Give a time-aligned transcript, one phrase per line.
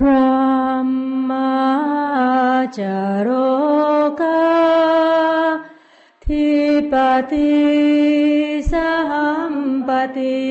[0.00, 0.30] พระ
[1.30, 1.56] มา
[2.78, 3.28] จาโร
[4.20, 4.46] กา
[6.24, 6.48] ทิ
[6.92, 6.94] ป
[7.32, 7.54] ติ
[8.72, 8.94] สั
[9.52, 9.54] ม
[9.88, 10.46] ปติ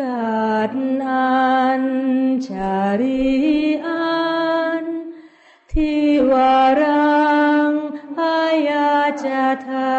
[0.00, 0.72] กัด
[1.06, 1.84] อัน
[2.46, 3.28] ชาริ
[3.86, 4.18] อั
[4.82, 4.84] น
[5.72, 5.92] ทิ
[6.30, 7.22] วารั
[7.68, 7.70] ง
[8.20, 8.92] อายา
[9.24, 9.26] จ
[9.66, 9.94] ทา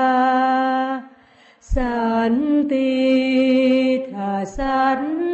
[1.74, 2.00] สั
[2.34, 2.36] น
[2.72, 2.94] ติ
[4.12, 5.29] ทาสัน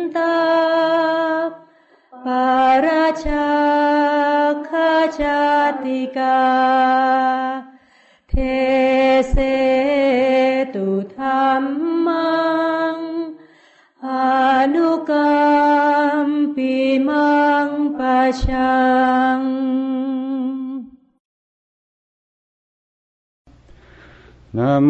[2.87, 3.49] ราชา
[4.69, 5.45] คาชา
[5.83, 6.41] ติกา
[8.29, 8.33] เท
[9.29, 9.35] เส
[10.73, 11.27] ตุธร
[11.61, 11.63] ร
[12.07, 12.43] มั
[12.93, 12.97] ง
[14.07, 14.09] อ
[14.75, 16.73] นุกรรมปิ
[17.09, 17.67] มัง
[17.99, 18.83] ปะชั
[19.37, 19.54] ง
[24.59, 24.89] นะโม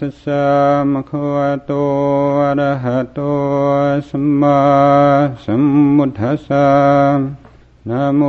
[0.00, 0.44] ตัสสะ
[0.92, 1.72] มะคะวะโต
[2.42, 3.20] อะระหะโต
[4.08, 4.60] สัมมา
[5.44, 5.62] สัม
[5.96, 6.68] พุทธัสสะ
[7.88, 8.20] นะโม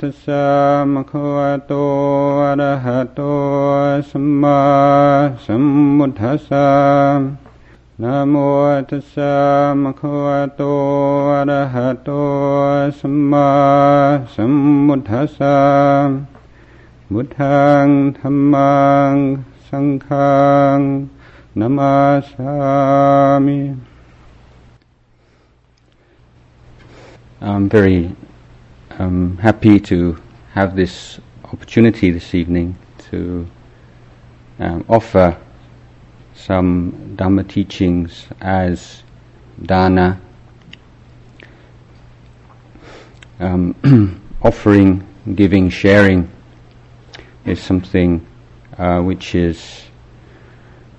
[0.00, 0.44] ตัสสะ
[0.92, 1.72] มะคะวะโต
[2.44, 3.20] อะระหะโต
[4.10, 4.60] สัมมา
[5.46, 5.64] สัม
[5.98, 6.68] พุทธัสสะ
[8.02, 8.34] นะโม
[8.90, 9.34] ตัสสะ
[9.82, 10.62] มะคะวะโต
[11.32, 12.10] อะระหะโต
[13.00, 13.50] สัมมา
[14.34, 14.52] สัม
[14.86, 15.56] พุทธัสสะ
[17.12, 17.86] บุทัง
[18.18, 18.74] ธรรมั
[19.12, 19.14] ง
[19.74, 21.08] सङ्घां
[21.56, 23.60] नमासामि
[27.40, 28.14] I'm very
[28.98, 30.16] um, happy to
[30.52, 31.18] have this
[31.52, 32.76] opportunity this evening
[33.10, 33.46] to
[34.60, 35.36] um, offer
[36.34, 39.02] some Dhamma teachings as
[39.62, 40.20] dana,
[43.40, 46.30] um, offering, giving, sharing
[47.44, 48.24] is something
[48.78, 49.82] uh, which is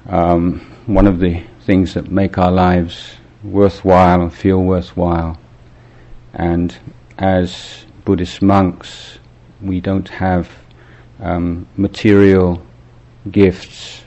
[0.08, 5.38] um, one of the things that make our lives worthwhile and feel worthwhile.
[6.34, 6.78] And
[7.18, 9.20] as Buddhist monks,
[9.62, 10.50] we don't have
[11.20, 12.62] um, material
[13.32, 14.04] gifts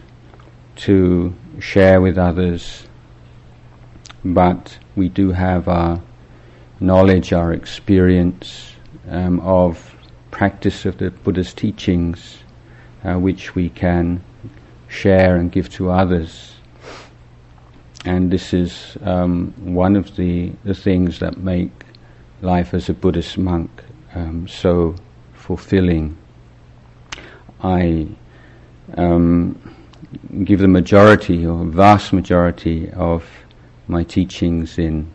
[0.77, 2.87] to share with others,
[4.25, 6.01] but we do have our
[6.81, 8.73] knowledge, our experience
[9.09, 9.97] um, of
[10.31, 12.39] practice of the Buddha's teachings,
[13.05, 14.23] uh, which we can
[14.89, 16.55] share and give to others.
[18.05, 21.71] And this is um, one of the, the things that make
[22.43, 23.71] life as a Buddhist monk
[24.15, 24.95] um, so
[25.35, 26.17] fulfilling.
[27.63, 28.07] I
[28.97, 29.61] um,
[30.45, 33.29] give the majority or vast majority of
[33.89, 35.11] my teachings in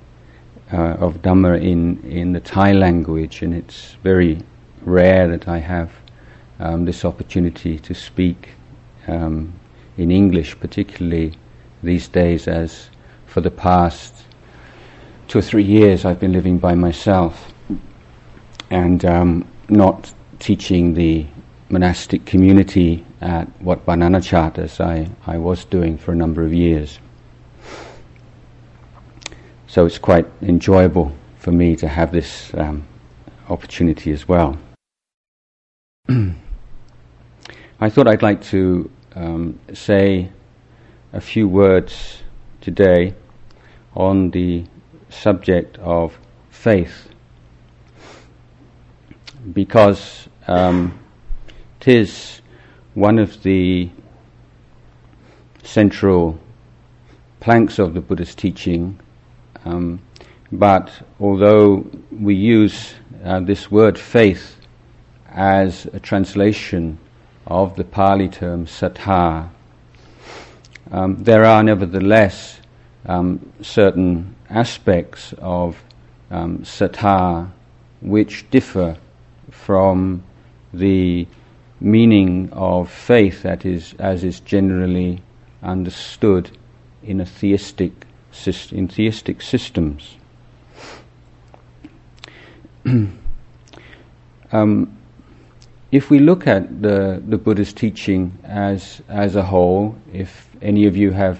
[0.71, 4.39] uh, of Dhamma in, in the Thai language, and it's very
[4.81, 5.91] rare that I have
[6.59, 8.49] um, this opportunity to speak
[9.07, 9.53] um,
[9.97, 11.33] in English, particularly
[11.81, 12.89] these days, as
[13.25, 14.13] for the past
[15.27, 17.53] two or three years I've been living by myself
[18.69, 21.25] and um, not teaching the
[21.69, 26.99] monastic community at what Pah Nanachat I, I was doing for a number of years.
[29.67, 32.85] So it's quite enjoyable for me to have this um,
[33.49, 34.57] opportunity as well.
[37.79, 40.29] I thought I'd like to um, say
[41.11, 42.21] a few words
[42.61, 43.15] today
[43.95, 44.65] on the
[45.09, 46.17] subject of
[46.49, 47.09] faith
[49.51, 50.99] because um,
[51.81, 52.41] it is
[52.93, 53.89] one of the
[55.63, 56.39] central
[57.39, 58.99] planks of the Buddhist teaching.
[59.65, 59.99] Um,
[60.51, 62.93] but although we use
[63.25, 64.57] uh, this word faith
[65.27, 66.99] as a translation
[67.45, 69.49] of the Pali term saddha,
[70.91, 72.59] um, there are nevertheless
[73.05, 75.81] um, certain aspects of
[76.29, 76.63] um,
[78.01, 78.97] which differ
[79.51, 80.23] from
[80.73, 81.27] the
[81.79, 85.21] meaning of faith that is as is generally
[85.61, 86.49] understood
[87.03, 87.91] in a theistic
[88.71, 90.17] in theistic systems.
[94.51, 94.97] um,
[95.93, 100.97] if we look at the, the Buddha's teaching as as a whole, if any of
[100.97, 101.39] you have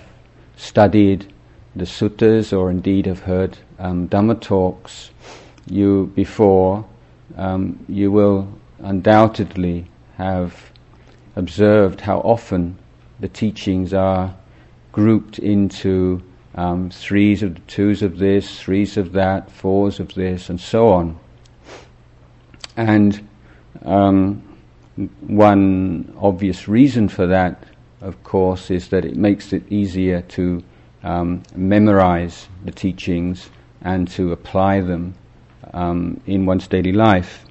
[0.57, 1.33] studied
[1.75, 5.09] the suttas or indeed have heard um, Dhamma talks
[5.65, 6.85] you before,
[7.35, 8.47] um, you will
[8.83, 10.71] undoubtedly have
[11.35, 12.77] observed how often
[13.19, 14.35] the teachings are
[14.91, 16.21] grouped into
[16.53, 20.89] um, threes of the twos of this, threes of that, fours of this, and so
[20.89, 21.19] on.
[22.77, 23.27] And
[23.81, 24.43] um,
[25.21, 27.63] one obvious reason for that,
[28.01, 30.63] of course, is that it makes it easier to
[31.03, 33.49] um, memorize the teachings
[33.81, 35.15] and to apply them
[35.73, 37.45] um, in one's daily life.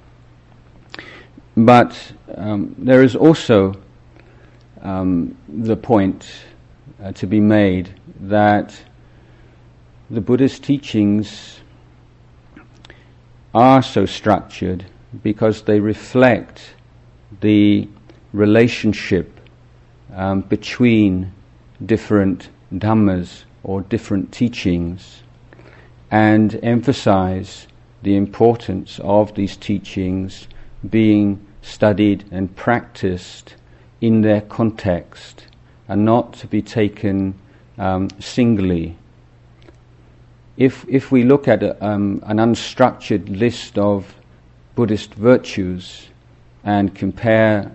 [1.55, 3.75] But um, there is also
[4.81, 6.27] um, the point
[7.03, 8.79] uh, to be made that
[10.09, 11.59] the Buddha's teachings
[13.53, 14.85] are so structured
[15.21, 16.75] because they reflect
[17.41, 17.87] the
[18.31, 19.39] relationship
[20.15, 21.31] um, between
[21.85, 25.23] different dhammas or different teachings
[26.11, 27.67] and emphasize
[28.01, 30.47] the importance of these teachings
[30.89, 33.55] being studied and practiced
[34.01, 35.45] in their context
[35.87, 37.33] and not to be taken
[37.77, 38.97] um, singly.
[40.57, 44.13] If, if we look at a, um, an unstructured list of
[44.75, 46.07] Buddhist virtues
[46.63, 47.71] and compare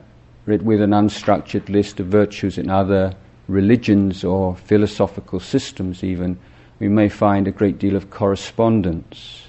[0.47, 3.15] it with an unstructured list of virtues in other
[3.47, 6.39] religions or philosophical systems, even,
[6.81, 9.43] we may find a great deal of correspondence.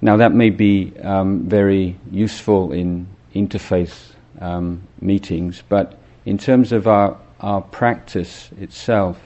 [0.00, 6.86] Now, that may be um, very useful in interfaith um, meetings, but in terms of
[6.86, 9.20] our, our practice itself,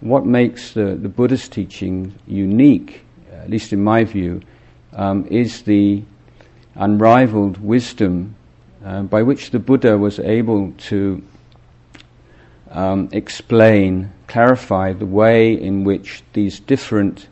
[0.00, 4.40] what makes the, the Buddhist teaching unique, at least in my view,
[4.94, 6.02] um, is the
[6.74, 8.34] unrivaled wisdom
[8.84, 11.22] uh, by which the Buddha was able to
[12.70, 17.28] um, explain, clarify the way in which these different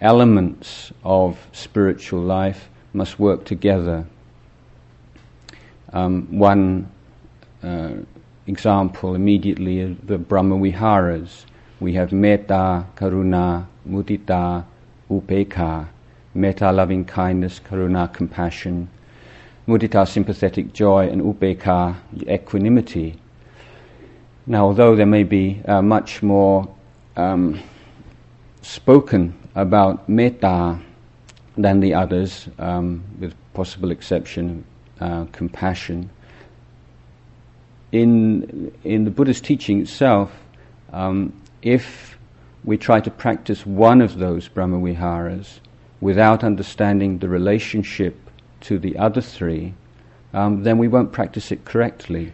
[0.00, 4.06] elements of spiritual life must work together.
[5.92, 6.90] Um, one
[7.62, 7.92] uh,
[8.46, 11.46] example immediately is the Brahma Viharas.
[11.80, 14.64] We have Metta, Karuna, Mudita,
[15.10, 15.88] Upekkha.
[16.34, 18.88] Metta, loving kindness, Karuna, compassion.
[19.68, 21.96] Mudita, sympathetic joy, and Upekkha,
[22.26, 23.18] equanimity.
[24.46, 26.68] Now, although there may be uh, much more
[27.16, 27.60] um,
[28.62, 30.80] spoken about metta
[31.56, 34.64] than the others, um, with possible exception
[35.00, 36.08] uh, compassion.
[37.92, 40.32] In, in the Buddhist teaching itself,
[40.92, 42.18] um, if
[42.64, 45.58] we try to practice one of those Brahmaviharas
[46.02, 48.16] without understanding the relationship
[48.60, 49.72] to the other three,
[50.34, 52.32] um, then we won't practice it correctly.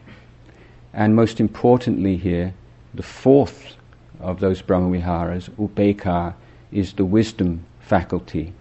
[0.95, 2.55] And most importantly, here,
[2.95, 3.77] the fourth
[4.21, 6.35] of those Brahmaviharas, Upekkha,
[6.73, 8.55] is the wisdom faculty.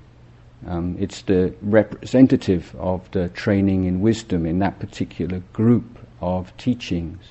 [0.67, 7.23] Um, it's the representative of the training in wisdom in that particular group of teachings.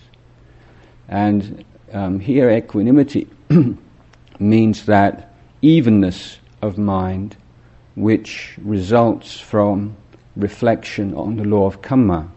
[1.09, 1.63] And
[1.93, 3.29] um, here, equanimity
[4.39, 7.37] means that evenness of mind
[7.97, 9.97] which results from
[10.37, 12.31] reflection on the law of karma.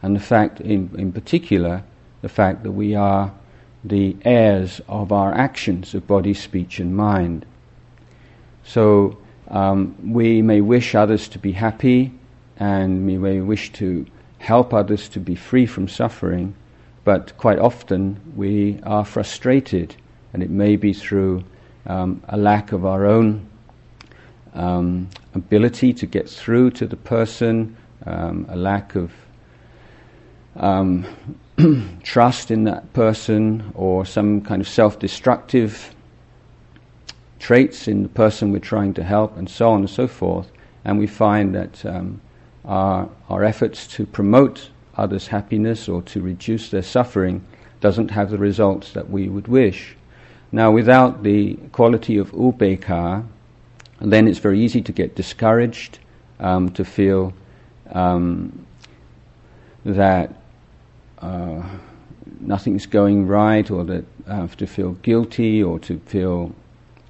[0.00, 1.82] And the fact, in, in particular,
[2.22, 3.32] the fact that we are
[3.84, 7.44] the heirs of our actions of body, speech, and mind.
[8.64, 9.18] So
[9.48, 12.12] um, we may wish others to be happy,
[12.58, 14.06] and we may wish to
[14.38, 16.54] help others to be free from suffering,
[17.04, 19.96] but quite often we are frustrated,
[20.32, 21.42] and it may be through
[21.86, 23.48] um, a lack of our own
[24.58, 29.12] um, ability to get through to the person, um, a lack of
[30.56, 31.06] um,
[32.02, 35.94] trust in that person or some kind of self destructive
[37.38, 40.50] traits in the person we're trying to help, and so on and so forth.
[40.84, 42.20] And we find that um,
[42.64, 47.44] our, our efforts to promote others' happiness or to reduce their suffering
[47.80, 49.94] doesn't have the results that we would wish.
[50.50, 52.34] Now, without the quality of
[54.00, 55.98] upekkha, then it's very easy to get discouraged,
[56.40, 57.32] um, to feel
[57.92, 58.66] um,
[59.84, 60.34] that
[61.18, 61.62] uh,
[62.40, 64.04] nothing's going right, or that
[64.56, 66.54] to feel guilty, or to feel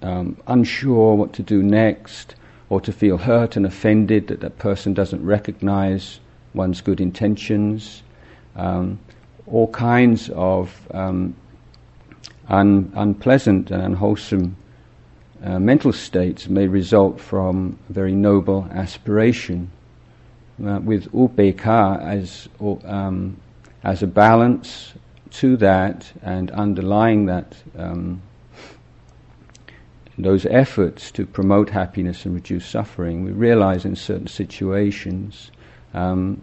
[0.03, 2.35] um, unsure what to do next,
[2.69, 6.21] or to feel hurt and offended that that person doesn't recognize
[6.55, 8.03] one's good intentions.
[8.57, 8.99] Um,
[9.47, 11.35] all kinds of um,
[12.49, 14.57] un- unpleasant and unwholesome
[15.43, 19.71] uh, mental states may result from a very noble aspiration.
[20.65, 22.49] Uh, with upekkha as
[22.85, 23.37] um,
[23.85, 24.93] as a balance
[25.31, 28.21] to that and underlying that um,
[30.19, 35.53] those efforts to promote happiness and reduce suffering, we realize in certain situations
[35.95, 36.43] um,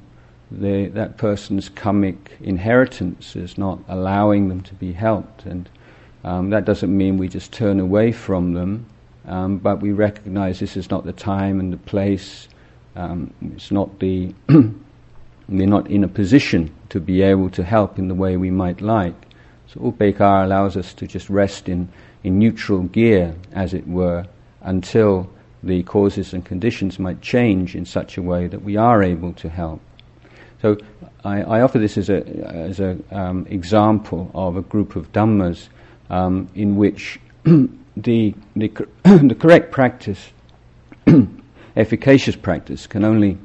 [0.49, 5.45] they, that person's karmic inheritance is not allowing them to be helped.
[5.45, 5.69] And
[6.25, 8.87] um, that doesn't mean we just turn away from them,
[9.27, 12.47] um, but we recognize this is not the time and the place.
[12.95, 18.07] Um, it's not the we're not in a position to be able to help in
[18.07, 19.13] the way we might like.
[19.67, 21.89] So upekkha allows us to just rest in,
[22.23, 24.25] in neutral gear, as it were,
[24.61, 25.29] until
[25.61, 29.49] the causes and conditions might change in such a way that we are able to
[29.49, 29.79] help.
[30.63, 30.77] So
[31.23, 35.67] I, I offer this as a as a um, example of a group of dhammas
[36.09, 38.67] um, in which the the,
[39.03, 40.31] the correct practice,
[41.75, 43.37] efficacious practice, can only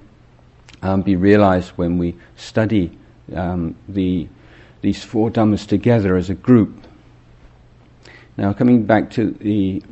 [0.83, 2.97] um, be realized when we study
[3.35, 4.29] um, the
[4.83, 6.87] these four dhammas together as a group.
[8.37, 9.83] Now, coming back to the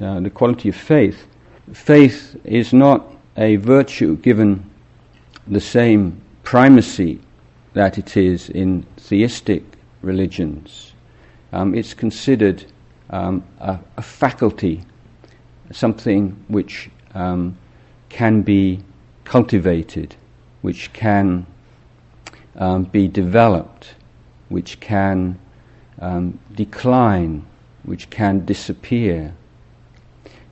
[0.00, 1.26] uh, the quality of faith,
[1.72, 4.68] faith is not a virtue given
[5.46, 7.20] the same primacy
[7.74, 9.62] that it is in theistic
[10.02, 10.92] religions.
[11.52, 12.64] Um, it's considered
[13.10, 14.82] um, a, a, faculty,
[15.70, 17.56] something which um,
[18.08, 18.80] can be
[19.24, 20.16] cultivated,
[20.62, 21.46] which can
[22.56, 23.94] um, be developed,
[24.48, 25.38] which can
[26.00, 27.46] um, decline,
[27.84, 29.34] which can disappear.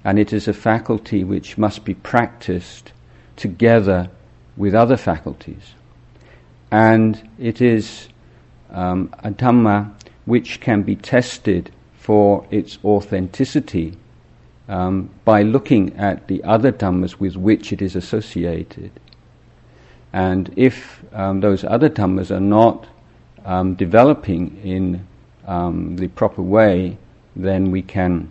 [0.04, 2.92] And it is a faculty which must be practiced
[3.36, 4.10] together
[4.56, 5.74] with other faculties.
[6.70, 8.08] And it is
[8.70, 9.92] um, a Dhamma
[10.24, 13.96] which can be tested for its authenticity
[14.68, 18.90] um, by looking at the other Dhammas with which it is associated.
[20.12, 22.86] And if um, those other Dhammas are not
[23.44, 25.06] um, developing in
[25.46, 26.96] um, the proper way,
[27.36, 28.30] then we can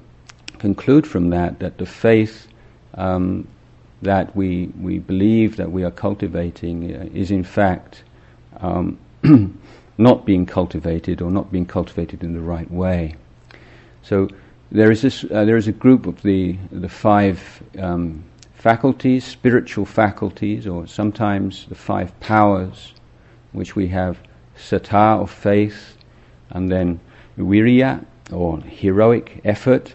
[0.60, 2.48] conclude from that that the faith
[2.96, 3.48] um,
[4.02, 8.04] that we, we believe that we are cultivating uh, is in fact
[8.60, 8.98] um,
[9.98, 13.16] not being cultivated or not being cultivated in the right way.
[14.02, 14.28] So
[14.72, 18.24] there is this, uh, there is a group of the the five um,
[18.54, 22.94] faculties, spiritual faculties, or sometimes the five powers,
[23.52, 24.18] which we have
[24.58, 25.98] saddha or faith,
[26.50, 27.00] and then
[27.38, 29.94] virya or heroic effort,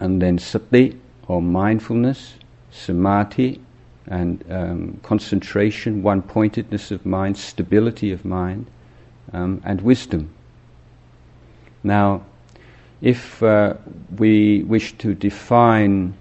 [0.00, 2.34] and then sati or mindfulness,
[2.70, 3.60] samadhi
[4.06, 8.66] and um, concentration, one pointedness of mind, stability of mind,
[9.32, 10.30] um, and wisdom.
[11.82, 12.22] Now,
[13.00, 13.74] if uh,
[14.16, 16.14] we wish to define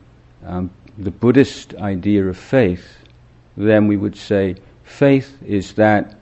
[0.45, 2.97] um, the Buddhist idea of faith,
[3.55, 6.15] then we would say faith is that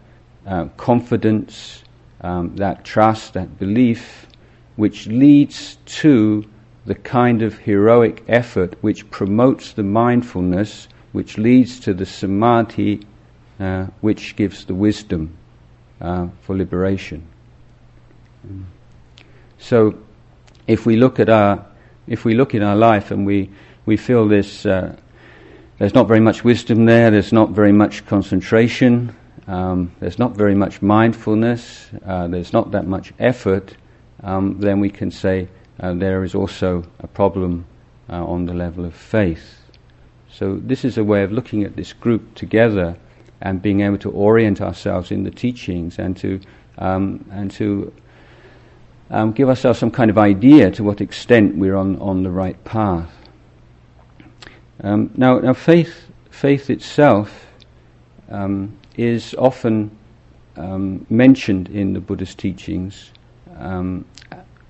[0.45, 1.83] uh, confidence,
[2.21, 4.27] um, that trust, that belief,
[4.75, 6.43] which leads to
[6.85, 13.01] the kind of heroic effort which promotes the mindfulness, which leads to the samadhi,
[13.59, 15.37] uh, which gives the wisdom
[16.01, 17.25] uh, for liberation.
[19.57, 19.95] So,
[20.67, 21.65] if we look at our,
[22.07, 23.49] if we look in our life and we
[23.85, 24.95] we feel this, uh,
[25.77, 27.11] there's not very much wisdom there.
[27.11, 29.15] There's not very much concentration.
[29.47, 31.89] Um, there's not very much mindfulness.
[32.05, 33.75] Uh, there's not that much effort.
[34.21, 35.47] Um, then we can say
[35.79, 37.65] uh, there is also a problem
[38.09, 39.59] uh, on the level of faith.
[40.31, 42.95] So this is a way of looking at this group together
[43.41, 46.39] and being able to orient ourselves in the teachings and to
[46.77, 47.93] um, and to
[49.11, 52.63] um, give ourselves some kind of idea to what extent we're on, on the right
[52.63, 53.11] path.
[54.81, 57.47] Um, now, now, faith faith itself
[58.29, 59.91] um, is often
[60.55, 63.11] um, mentioned in the Buddhist teachings
[63.57, 64.05] um,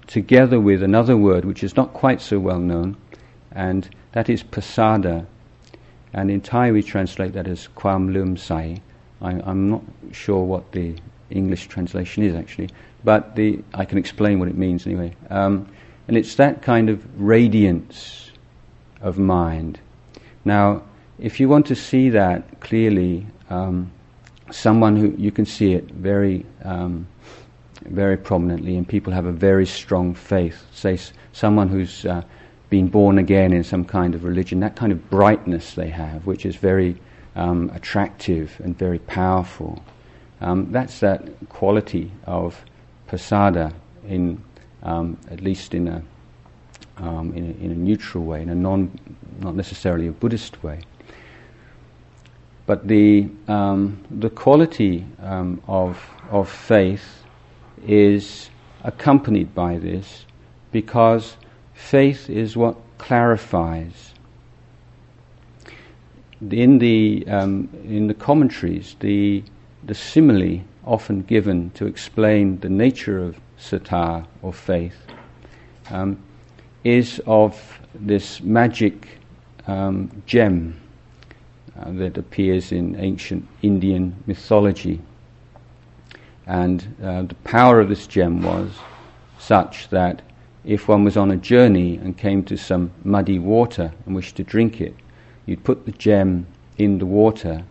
[0.08, 2.98] together with another word which is not quite so well known,
[3.52, 5.28] and that is pasada.
[6.14, 8.82] And in Thai we translate that as kwam lum sai.
[9.22, 10.96] I, am not sure what the
[11.30, 12.70] English translation is actually,
[13.04, 15.16] but the, I can explain what it means anyway.
[15.30, 15.68] Um,
[16.08, 18.32] and it's that kind of radiance
[19.02, 19.80] of mind.
[20.46, 20.84] Now,
[21.20, 23.92] if you want to see that clearly, um,
[24.52, 27.08] someone who you can see it very um,
[27.86, 30.66] very prominently, and people have a very strong faith.
[30.74, 30.98] Say
[31.34, 32.24] someone who's uh,
[32.70, 36.46] been born again in some kind of religion, that kind of brightness they have, which
[36.46, 36.98] is very
[37.36, 39.84] um, attractive and very powerful.
[40.42, 42.64] Um, that's that quality of
[43.08, 43.74] pasada,
[44.08, 44.44] in
[44.84, 46.04] um, at least in a,
[46.98, 48.98] um, in a, in a neutral way, in a non,
[49.40, 50.80] not necessarily a Buddhist way.
[52.66, 56.00] But the um, the quality um, of
[56.30, 57.24] of faith
[57.86, 58.50] is
[58.84, 60.26] accompanied by this
[60.72, 61.36] because
[61.80, 64.14] faith is what clarifies.
[66.52, 69.44] In the, um, in the commentaries, the,
[69.84, 74.98] the simile often given to explain the nature of saddha or faith
[75.90, 76.22] um,
[76.84, 79.08] is of this magic
[79.66, 80.80] um, gem
[81.80, 85.02] uh, that appears in ancient Indian mythology.
[86.46, 88.70] And uh, the power of this gem was
[89.40, 90.22] such that
[90.70, 94.44] if one was on a journey and came to some muddy water and wished to
[94.44, 94.94] drink it,
[95.48, 96.46] you'd put the gem
[96.78, 97.64] in the water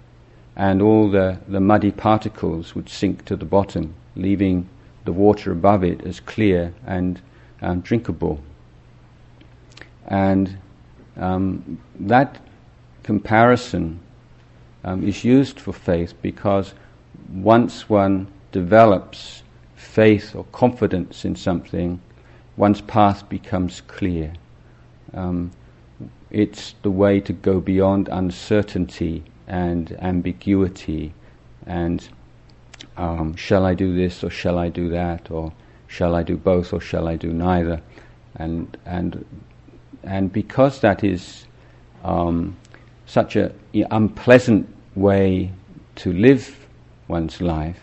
[0.56, 4.68] and all the, the muddy particles would sink to the bottom, leaving
[5.04, 7.20] the water above it as clear and
[7.62, 8.40] um, drinkable.
[10.08, 10.58] And
[11.16, 12.40] um, that
[13.04, 14.00] comparison
[14.82, 16.74] um, is used for faith because
[17.32, 19.44] once one develops
[19.76, 22.00] faith or confidence in something,
[22.58, 24.32] one's path becomes clear.
[25.14, 25.52] Um,
[26.30, 31.14] it's the way to go beyond uncertainty and ambiguity
[31.66, 32.06] and
[32.96, 35.52] um, shall I do this or shall I do that or
[35.86, 37.80] shall I do both or shall I do neither
[38.36, 39.24] and and
[40.02, 41.46] and because that is
[42.04, 42.56] um,
[43.06, 43.54] such an
[43.90, 45.50] unpleasant way
[45.96, 46.66] to live
[47.06, 47.80] one's life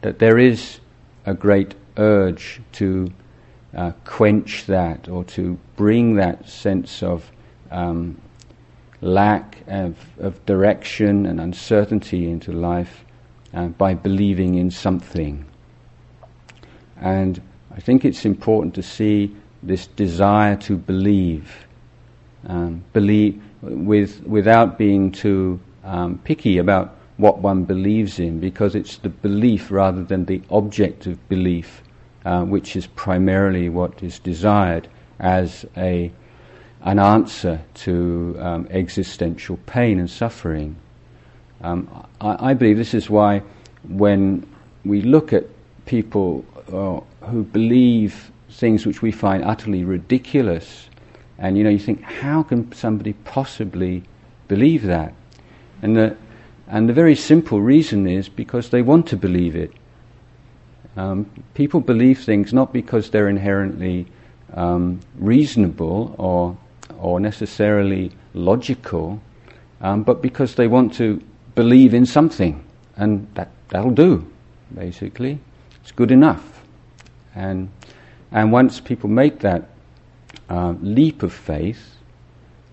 [0.00, 0.80] that there is
[1.26, 3.12] a great urge to
[3.76, 7.30] uh, quench that or to bring that sense of
[7.70, 8.18] um,
[9.02, 13.04] lack of, of, direction and uncertainty into life
[13.52, 15.44] uh, by believing in something.
[16.98, 17.40] And
[17.74, 21.66] I think it's important to see this desire to believe,
[22.46, 28.96] um, believe with, without being too um, picky about what one believes in, because it's
[28.98, 31.82] the belief rather than the object of belief
[32.26, 34.88] uh, which is primarily what is desired
[35.20, 36.10] as a,
[36.82, 40.74] an answer to um, existential pain and suffering.
[41.62, 41.88] Um,
[42.20, 43.42] I, I, believe this is why
[43.88, 44.44] when
[44.84, 45.44] we look at
[45.84, 50.88] people uh, who believe things which we find utterly ridiculous,
[51.38, 54.02] and you know, you think, how can somebody possibly
[54.48, 55.14] believe that?
[55.80, 56.16] And the,
[56.66, 59.70] and the very simple reason is because they want to believe it.
[60.96, 64.06] Um, people believe things not because they're inherently
[64.54, 66.56] um, reasonable or,
[66.98, 69.20] or necessarily logical,
[69.80, 71.22] um, but because they want to
[71.54, 72.64] believe in something,
[72.96, 74.26] and that, that'll do,
[74.74, 75.38] basically.
[75.82, 76.62] It's good enough.
[77.34, 77.70] And,
[78.32, 79.68] and once people make that
[80.48, 81.96] uh, leap of faith,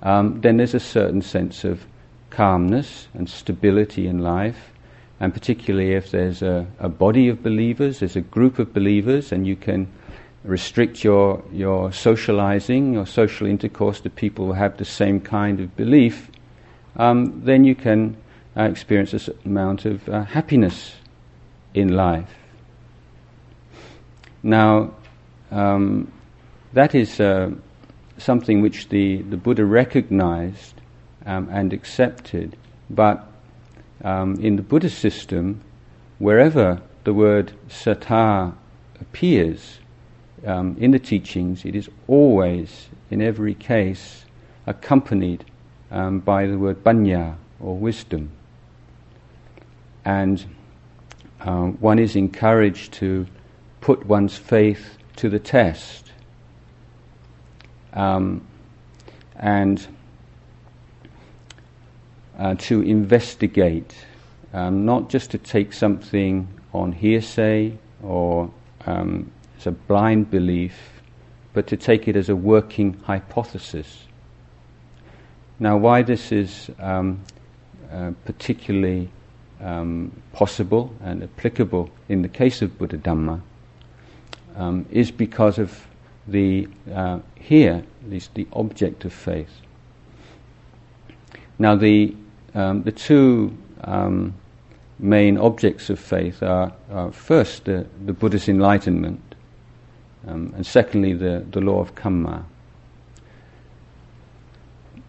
[0.01, 1.85] um, then there's a certain sense of
[2.29, 4.72] calmness and stability in life,
[5.19, 9.47] and particularly if there's a, a body of believers, there's a group of believers, and
[9.47, 9.87] you can
[10.43, 15.75] restrict your, your socializing, your social intercourse to people who have the same kind of
[15.75, 16.29] belief,
[16.97, 18.15] um, then you can
[18.57, 20.93] uh, experience a certain amount of uh, happiness
[21.73, 22.29] in life.
[24.43, 24.93] Now,
[25.51, 26.11] um,
[26.73, 27.51] that is uh,
[28.17, 30.73] something which the, the Buddha recognized
[31.25, 32.57] um, and accepted,
[32.89, 33.25] but
[34.03, 35.61] um, in the Buddhist system,
[36.19, 38.53] wherever the word saddha
[38.99, 39.79] appears
[40.45, 44.25] um, in the teachings, it is always, in every case,
[44.67, 45.45] accompanied
[45.91, 48.31] um, by the word panya or wisdom.
[50.05, 50.43] And
[51.39, 53.25] um, one is encouraged to
[53.81, 56.11] put one's faith to the test.
[57.93, 58.45] Um,
[59.35, 59.85] and
[62.37, 63.93] uh, to investigate,
[64.53, 68.51] um, not just to take something on hearsay or
[68.85, 71.01] um, as a blind belief,
[71.53, 74.05] but to take it as a working hypothesis.
[75.59, 77.21] Now, why this is um,
[77.91, 79.09] uh, particularly
[79.61, 83.41] um, possible and applicable in the case of Buddha Dhamma
[84.55, 85.87] um, is because of
[86.27, 89.61] the uh, here, at least the object of faith.
[91.59, 92.15] Now, the
[92.55, 94.33] um, the two um,
[94.99, 99.35] main objects of faith are, are first the, the, Buddha's enlightenment,
[100.27, 102.45] um, and secondly the, the law of karma.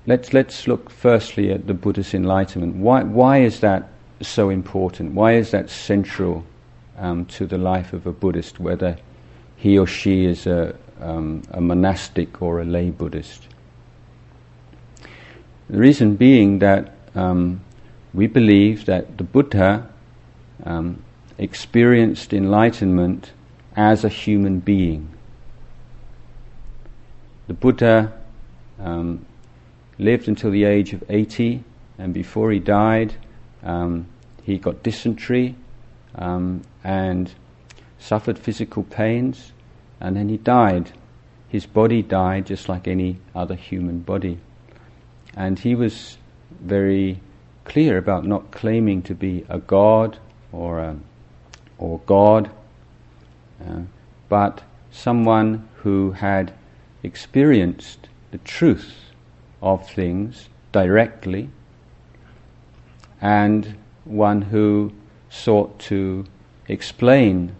[0.06, 2.76] Let's, let's look firstly at the Buddha's enlightenment.
[2.76, 3.88] Why, why is that
[4.20, 5.12] so important?
[5.12, 6.44] Why is that central
[6.98, 8.98] um, to the life of a Buddhist, whether
[9.56, 13.48] he or she is a, um, a monastic or a lay Buddhist?
[15.70, 17.60] The reason being that um,
[18.12, 19.88] we believe that the Buddha
[20.64, 21.02] um,
[21.38, 23.32] experienced enlightenment
[23.76, 25.08] as a human being.
[27.46, 28.12] The Buddha
[28.80, 29.26] um,
[29.98, 31.62] lived until the age of 80,
[31.98, 33.14] and before he died,
[33.62, 34.06] um,
[34.42, 35.54] he got dysentery
[36.14, 37.32] um, and
[37.98, 39.52] suffered physical pains,
[40.00, 40.92] and then he died.
[41.48, 44.38] His body died just like any other human body.
[45.36, 46.18] And he was
[46.60, 47.20] very
[47.64, 50.18] clear about not claiming to be a god
[50.52, 50.96] or a,
[51.78, 52.50] or God,
[53.66, 53.80] uh,
[54.28, 56.52] but someone who had
[57.02, 58.94] experienced the truth
[59.60, 61.50] of things directly,
[63.20, 64.92] and one who
[65.28, 66.24] sought to
[66.68, 67.54] explain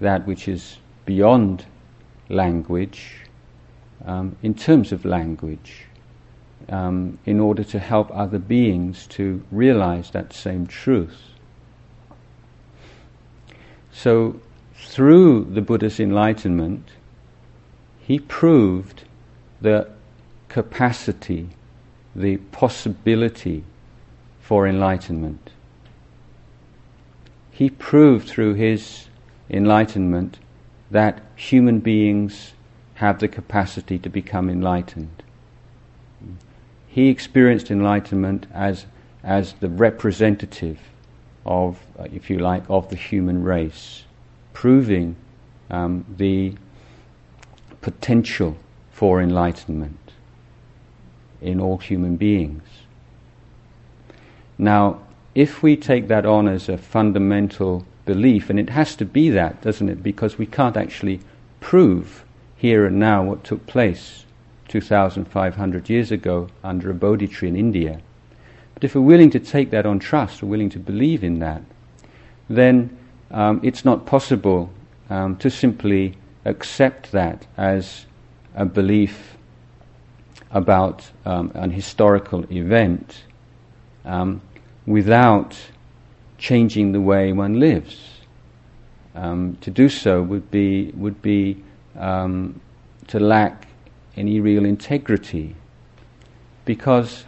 [0.00, 1.64] that which is beyond
[2.28, 3.16] language
[4.04, 5.86] um, in terms of language
[6.70, 11.20] um, in order to help other beings to realize that same truth.
[13.92, 14.40] So,
[14.74, 16.88] through the Buddha's enlightenment,
[18.00, 19.04] he proved
[19.60, 19.88] the
[20.48, 21.50] capacity,
[22.14, 23.64] the possibility
[24.40, 25.50] for enlightenment.
[27.50, 29.06] He proved through his
[29.50, 30.38] enlightenment
[30.90, 32.54] that human beings
[32.94, 35.22] have the capacity to become enlightened.
[36.92, 38.86] He experienced enlightenment as,
[39.22, 40.80] as the representative
[41.46, 44.02] of, uh, if you like, of the human race,
[44.54, 45.14] proving
[45.70, 46.54] um, the
[47.80, 48.56] potential
[48.90, 49.98] for enlightenment
[51.40, 52.64] in all human beings.
[54.58, 54.98] Now,
[55.36, 59.62] if we take that on as a fundamental belief, and it has to be that,
[59.62, 60.02] doesn't it?
[60.02, 61.20] Because we can't actually
[61.60, 62.24] prove
[62.56, 64.24] here and now what took place
[64.70, 68.00] 2,500 years ago under a Bodhi tree in India.
[68.74, 71.62] But if we're willing to take that on trust, we're willing to believe in that,
[72.48, 72.96] then
[73.32, 74.70] um, it's not possible
[75.10, 78.06] um, to simply accept that as
[78.54, 79.36] a belief
[80.52, 83.24] about um, an historical event
[84.04, 84.40] um,
[84.86, 85.56] without
[86.38, 87.98] changing the way one lives.
[89.16, 91.62] Um, to do so would be would be
[91.96, 92.60] um,
[93.08, 93.66] to lack
[94.20, 95.56] any real integrity.
[96.66, 97.24] Because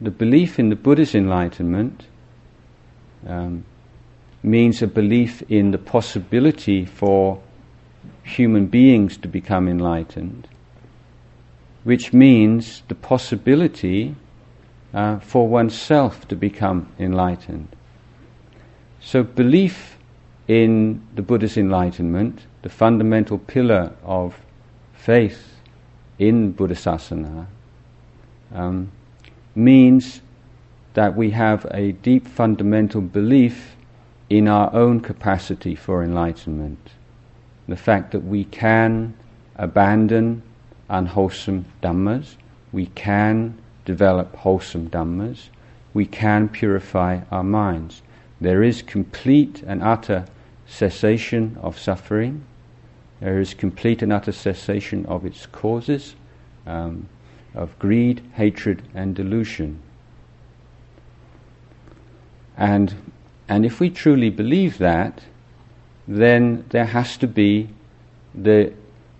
[0.00, 2.06] the belief in the Buddha's enlightenment
[3.26, 3.64] um,
[4.42, 7.40] means a belief in the possibility for
[8.22, 10.48] human beings to become enlightened,
[11.84, 14.16] which means the possibility
[14.94, 17.68] uh, for oneself to become enlightened.
[19.00, 19.98] So, belief
[20.48, 24.34] in the Buddha's enlightenment the fundamental pillar of
[24.94, 25.59] faith
[26.20, 27.46] in Buddhasasana
[28.54, 28.92] um,
[29.54, 30.20] means
[30.92, 33.74] that we have a deep fundamental belief
[34.28, 36.90] in our own capacity for enlightenment.
[37.66, 39.14] The fact that we can
[39.56, 40.42] abandon
[40.90, 42.36] unwholesome dhammas,
[42.70, 45.48] we can develop wholesome dhammas,
[45.94, 48.02] we can purify our minds.
[48.40, 50.26] There is complete and utter
[50.66, 52.44] cessation of suffering,
[53.20, 56.14] there is complete and utter cessation of its causes,
[56.66, 57.08] um,
[57.54, 59.80] of greed, hatred, and delusion.
[62.56, 62.94] And,
[63.48, 65.22] and if we truly believe that,
[66.08, 67.68] then there has to be
[68.34, 68.72] the,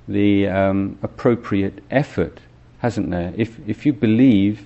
[0.08, 2.40] the um, appropriate effort,
[2.78, 3.32] hasn't there?
[3.36, 4.64] If, if you believe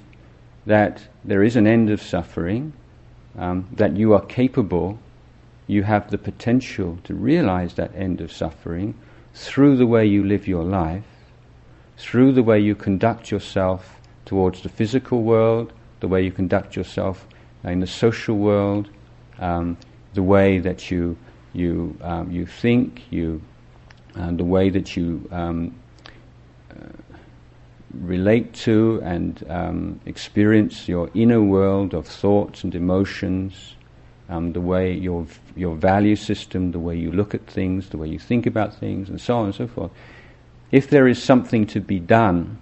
[0.67, 2.73] that there is an end of suffering,
[3.37, 4.99] um, that you are capable,
[5.67, 8.95] you have the potential to realize that end of suffering,
[9.35, 11.05] through the way you live your life,
[11.97, 17.27] through the way you conduct yourself towards the physical world, the way you conduct yourself
[17.65, 18.89] in the social world,
[19.39, 19.77] um,
[20.15, 21.17] the way that you
[21.53, 23.41] you um, you think, you
[24.15, 25.75] and the way that you um,
[26.71, 26.75] uh,
[28.01, 33.74] relate to and um, experience your inner world of thoughts and emotions,
[34.29, 38.09] um, the way your your value system, the way you look at things, the way
[38.09, 39.91] you think about things, and so on and so forth.
[40.71, 42.59] If there is something to be done,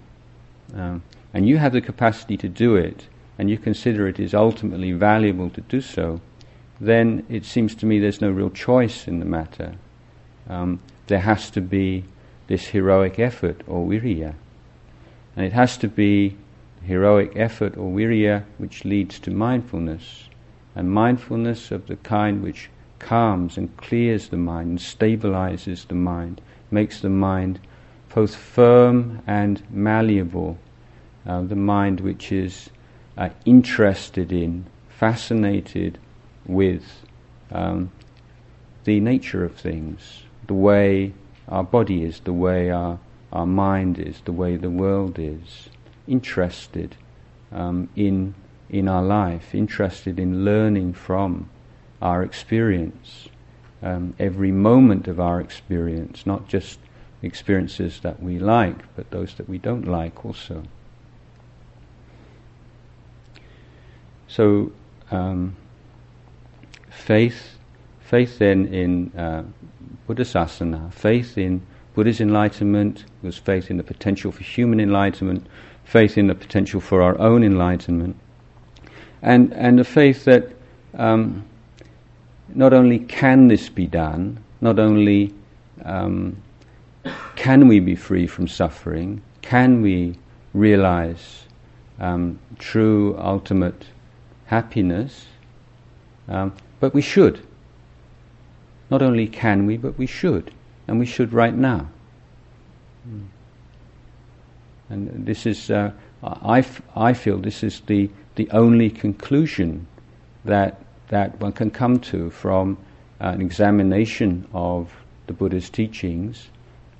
[0.75, 4.91] um, and you have the capacity to do it, and you consider it is ultimately
[4.91, 6.21] valuable to do so,
[6.79, 9.75] then it seems to me there's no real choice in the matter.
[10.49, 12.03] Um, there has to be
[12.47, 14.35] this heroic effort or viriya.
[15.35, 16.37] And it has to be
[16.83, 20.27] heroic effort or viriya which leads to mindfulness
[20.75, 26.41] and mindfulness of the kind which calms and clears the mind and stabilizes the mind,
[26.71, 27.59] makes the mind
[28.13, 30.57] both firm and malleable,
[31.25, 32.69] uh, the mind which is
[33.17, 35.97] uh, interested in, fascinated
[36.45, 36.83] with
[37.51, 37.91] um,
[38.83, 41.13] the nature of things, the way
[41.47, 42.99] our body is, the way our,
[43.31, 45.69] our mind is, the way the world is,
[46.07, 46.95] interested
[47.51, 48.33] um, in
[48.73, 51.47] in our life, interested in learning from
[52.01, 53.29] our experience,
[53.83, 56.79] um, every moment of our experience, not just
[57.21, 60.63] experiences that we like, but those that we don't like also.
[64.27, 64.71] So,
[65.11, 65.55] um,
[66.89, 67.59] faith,
[67.99, 69.43] faith then in uh,
[70.09, 71.61] Buddhasasana, faith in
[71.93, 75.45] Buddha's enlightenment, was faith in the potential for human enlightenment,
[75.83, 78.15] faith in the potential for our own enlightenment,
[79.23, 80.49] and and the faith that
[80.93, 81.43] um,
[82.49, 85.33] not only can this be done, not only
[85.83, 86.37] um,
[87.35, 90.15] can we be free from suffering, can we
[90.53, 91.45] realize
[91.99, 93.85] um, true ultimate
[94.45, 95.25] happiness,
[96.27, 97.45] um, but we should.
[98.89, 100.53] Not only can we, but we should,
[100.87, 101.89] and we should right now.
[103.07, 103.25] Mm.
[104.89, 105.91] And this is, uh,
[106.23, 109.87] I, f- I feel this is the, the only conclusion
[110.45, 112.77] that, that one can come to from
[113.19, 114.91] an examination of
[115.27, 116.49] the Buddha's teachings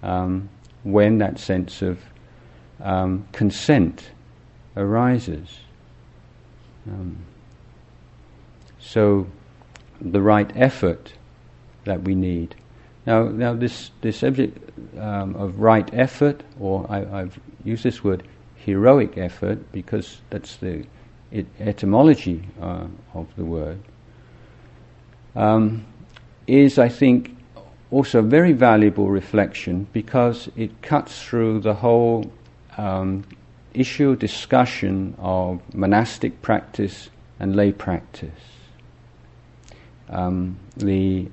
[0.02, 0.50] um,
[0.84, 2.00] when that sense of
[2.82, 4.12] um, consent
[4.78, 5.50] arises.
[6.88, 7.18] Um,
[8.80, 9.28] so,
[10.02, 11.14] the right effort
[11.86, 12.56] that we need.
[13.06, 18.24] Now, now this, this subject um, of right effort, or I, have used this word
[18.56, 20.86] heroic effort because that's the
[21.34, 23.80] it, etymology uh, of the word,
[25.36, 25.84] um,
[26.48, 27.36] is, I think,
[27.90, 32.32] also a very valuable reflection because it cuts through the whole
[32.78, 33.24] um,
[33.74, 38.32] issue discussion of monastic practice and lay practice.
[40.10, 41.28] Um, the,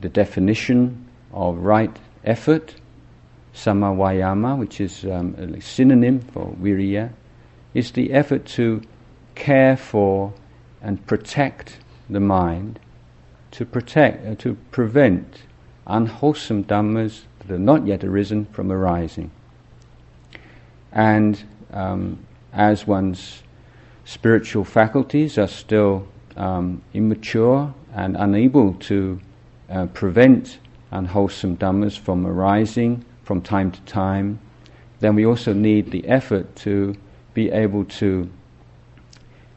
[0.00, 2.74] the definition of right effort,
[3.54, 7.12] samavayama, which is um, a synonym for viriya,
[7.74, 8.80] is the effort to
[9.38, 10.32] care for
[10.82, 11.78] and protect
[12.10, 12.78] the mind,
[13.52, 15.42] to protect, uh, to prevent
[15.86, 19.30] unwholesome dhammas that have not yet arisen from arising.
[20.92, 22.18] And um,
[22.52, 23.42] as one's
[24.04, 29.20] spiritual faculties are still um, immature and unable to
[29.70, 30.58] uh, prevent
[30.90, 34.38] unwholesome dhammas from arising from time to time,
[35.00, 36.94] then we also need the effort to
[37.34, 38.28] be able to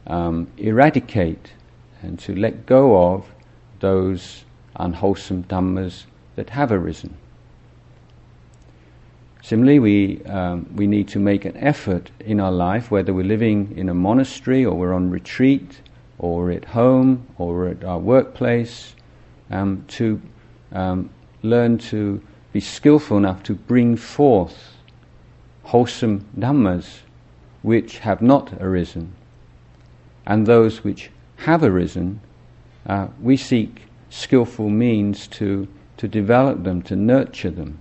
[0.06, 1.52] um, eradicate
[2.02, 3.26] and to let go of
[3.80, 4.44] those
[4.76, 6.04] unwholesome dhammas
[6.36, 7.16] that have arisen.
[9.42, 13.76] Similarly, we, um, we need to make an effort in our life, whether we're living
[13.76, 15.80] in a monastery or we're on retreat
[16.18, 18.94] or at home or at our workplace,
[19.50, 20.22] um, to
[20.72, 21.10] um,
[21.42, 24.76] learn to be skillful enough to bring forth
[25.64, 27.00] wholesome dhammas
[27.62, 29.12] which have not arisen.
[30.26, 32.20] And those which have arisen,
[32.86, 35.66] uh, we seek skillful means to
[36.02, 37.78] to develop them, to nurture them.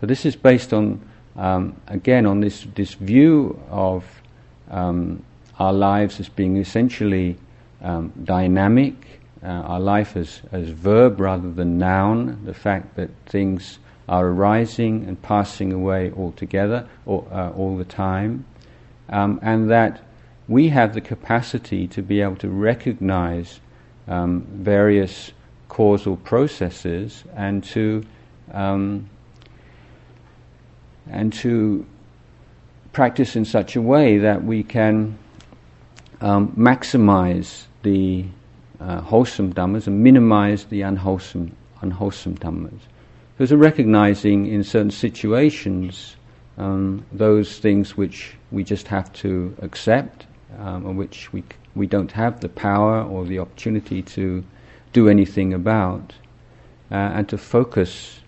[0.00, 1.00] So this is based on,
[1.34, 4.04] um, again, on this, this view of
[4.70, 5.24] um,
[5.58, 7.36] our lives as being essentially
[7.82, 8.94] um, dynamic,
[9.42, 15.04] uh, our life as, as verb rather than noun, the fact that things are arising
[15.08, 18.44] and passing away altogether, or, uh, all the time,
[19.08, 20.00] um, and that
[20.52, 23.58] we have the capacity to be able to recognize
[24.06, 25.32] um, various
[25.68, 28.04] causal processes and to
[28.52, 29.08] um,
[31.08, 31.86] and to
[32.92, 35.18] practice in such a way that we can
[36.20, 38.26] um, maximize the
[38.78, 42.80] uh, wholesome dhammas and minimize the unwholesome unwholesome dhammas.
[43.38, 46.16] Because recognizing in certain situations
[46.58, 50.26] um, those things which we just have to accept,
[50.58, 51.42] um, and which we
[51.74, 54.44] we don't have the power or the opportunity to
[54.92, 56.12] do anything about,
[56.90, 58.20] uh, and to focus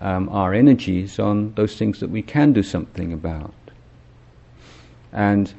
[0.00, 3.54] um, our energies on those things that we can do something about.
[5.12, 5.52] And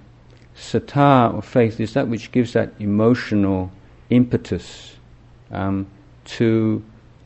[0.55, 3.71] saddha or faith is that which gives that emotional
[4.09, 4.95] impetus
[5.51, 5.87] um,
[6.25, 6.83] to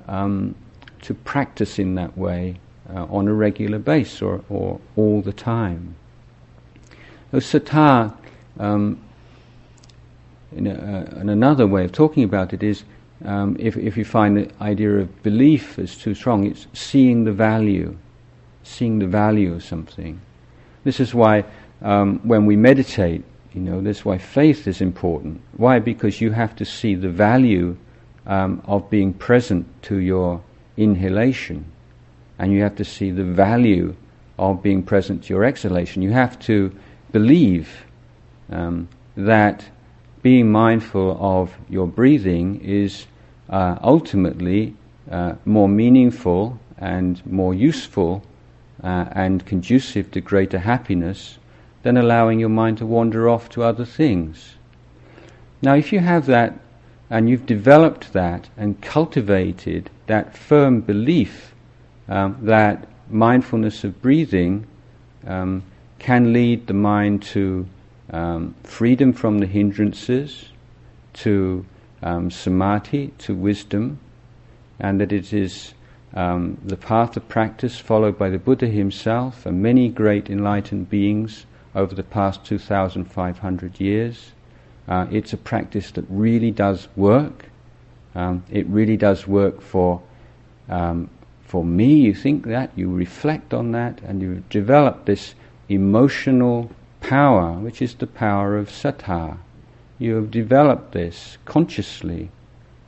[0.08, 0.56] um,
[1.02, 2.58] to practice in that way
[2.94, 5.96] uh, on a regular basis or, or all the time.
[7.32, 8.16] So saddha,
[8.60, 9.00] um,
[10.56, 12.84] in, a, uh, another way of talking about it, is
[13.26, 17.32] um, if, if you find the idea of belief is too strong, it's seeing the
[17.32, 17.98] value,
[18.64, 20.20] seeing the value of something.
[20.84, 21.46] This is why
[21.82, 25.42] um, when we meditate, you know, that's why faith is important.
[25.58, 25.80] Why?
[25.80, 27.78] Because you have to see the value
[28.26, 30.42] um, of being present to your
[30.78, 31.66] inhalation,
[32.40, 33.96] and you have to see the value
[34.40, 36.02] of being present to your exhalation.
[36.02, 36.72] You have to
[37.12, 37.86] believe
[38.52, 39.66] um, that
[40.22, 43.08] being mindful of your breathing is
[43.50, 44.76] uh, ultimately
[45.10, 48.24] uh, more meaningful and more useful
[48.84, 51.38] uh, and conducive to greater happiness
[51.84, 54.56] than allowing your mind to wander off to other things.
[55.62, 56.60] Now, if you have that
[57.10, 61.54] and you've developed that and cultivated that firm belief
[62.08, 64.66] um, that mindfulness of breathing
[65.26, 65.64] um,
[66.00, 67.68] can lead the mind to
[68.12, 70.50] um, freedom from the hindrances,
[71.14, 71.66] to
[72.02, 74.00] um, samadhi, to wisdom,
[74.80, 75.74] and that it is
[76.14, 81.46] um, the path of practice followed by the Buddha himself and many great enlightened beings
[81.74, 84.32] over the past 2,500 years.
[84.88, 87.46] Uh, it's a practice that really does work.
[88.14, 90.02] Um, it really does work for
[90.68, 91.10] um,
[91.46, 91.94] for me.
[91.96, 95.36] You think that, you reflect on that, and you develop this
[95.70, 99.38] emotional power, which is the power of saddha.
[100.00, 102.32] You have developed this consciously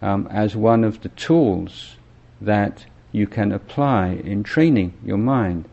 [0.02, 1.96] um, as one of the tools
[2.42, 5.66] that you can apply in training your mind.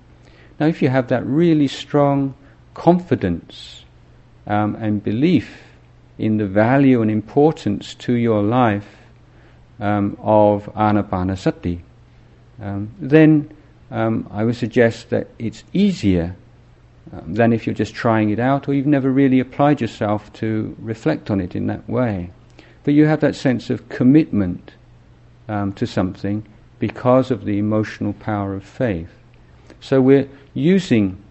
[0.59, 2.35] Now, if you have that really strong
[2.75, 3.85] confidence
[4.47, 5.63] um, and belief
[6.19, 8.89] in the value and importance to your life
[9.81, 11.81] um, of anapanasati,
[12.61, 13.51] um, then
[13.91, 16.37] um, I would suggest that it's easier
[17.13, 20.77] um, than if you're just trying it out or you've never really applied yourself to
[20.79, 22.31] reflect on it in that way.
[22.85, 24.73] But you have that sense of commitment
[25.49, 26.47] um, to something
[26.79, 29.11] because of the emotional power of faith.
[29.81, 31.23] So we're using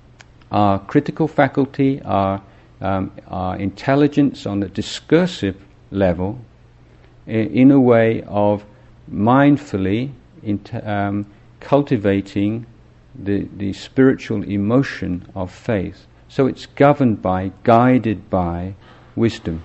[0.52, 2.42] our critical faculty, our,
[2.82, 5.56] um, our intelligence on the discursive
[5.92, 6.40] level,
[7.28, 8.64] in, a way of
[9.12, 10.12] mindfully
[10.84, 11.26] um,
[11.60, 12.66] cultivating
[13.24, 16.08] the, the spiritual emotion of faith.
[16.28, 18.76] So it's governed by, guided by
[19.16, 19.64] wisdom.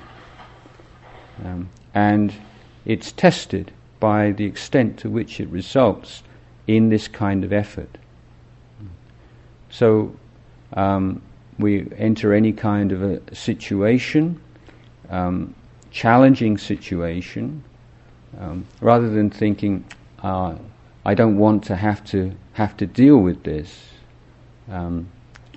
[1.45, 2.33] Um, and
[2.85, 6.23] it's tested by the extent to which it results
[6.67, 7.99] in this kind of effort.
[9.71, 10.15] So
[10.75, 11.21] um,
[11.59, 14.41] we enter any kind of a situation,
[15.11, 15.55] um,
[15.91, 17.63] challenging situation,
[18.39, 19.85] um, rather than thinking,
[20.23, 20.55] uh,
[21.05, 23.91] I don't want to have to have to deal with this,
[24.71, 25.09] um,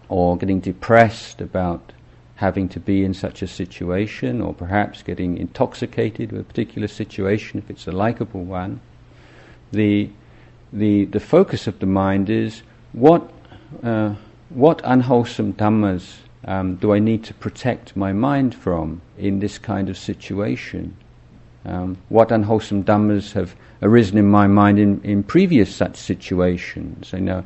[0.09, 1.93] or getting depressed about
[2.35, 7.59] having to be in such a situation, or perhaps getting intoxicated with a particular situation
[7.59, 8.81] if it's a likable one.
[9.71, 10.09] The
[10.73, 13.31] the the focus of the mind is what
[13.83, 14.15] uh,
[14.49, 19.89] what unwholesome dhammas um, do I need to protect my mind from in this kind
[19.89, 20.95] of situation?
[21.65, 27.13] Um, what unwholesome dhammas have arisen in my mind in, in previous such situations?
[27.13, 27.45] I know,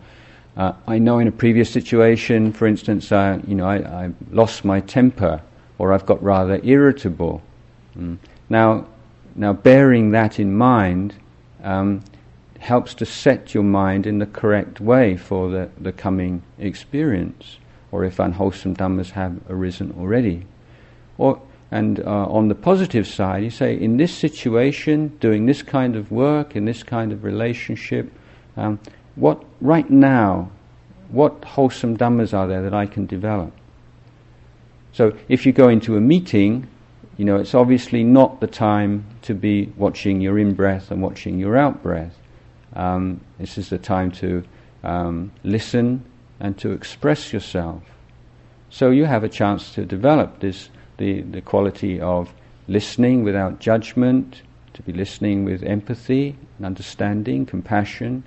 [0.58, 4.66] uh, I know in a previous situation, for instance, I, you know, I, I lost
[4.66, 5.42] my temper,
[5.78, 7.42] or I've got rather irritable.
[7.98, 8.18] Mm.
[8.50, 8.88] Now,
[9.36, 11.16] now bearing that in mind
[11.64, 12.04] um,
[12.60, 17.58] helps to set your mind in the correct way for the, the coming experience,
[17.92, 20.46] or if unwholesome dhammas have arisen already.
[21.18, 25.96] Or and uh, on the positive side, you say, in this situation, doing this kind
[25.96, 28.12] of work, in this kind of relationship,
[28.58, 28.78] um,
[29.16, 30.52] what right now,
[31.10, 33.54] what wholesome dhammas are there that I can develop?
[34.92, 36.68] So if you go into a meeting,
[37.18, 41.40] you know, it's obviously not the time to be watching your in breath and watching
[41.40, 42.18] your out breath.
[42.76, 44.44] Um, this is the time to
[44.84, 46.04] um, listen
[46.42, 47.84] and to express yourself.
[48.70, 52.34] So you have a chance to develop this the, the quality of
[52.68, 54.42] listening without judgment,
[54.74, 58.24] to be listening with empathy and understanding, compassion.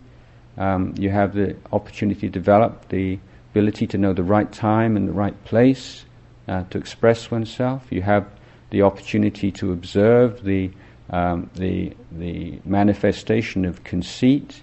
[0.59, 3.19] Um, you have the opportunity to develop the
[3.53, 6.05] ability to know the right time and the right place
[6.49, 7.87] uh, to express oneself.
[7.91, 8.27] You have
[8.71, 10.71] the opportunity to observe the
[11.11, 14.63] um, the the manifestation of conceit,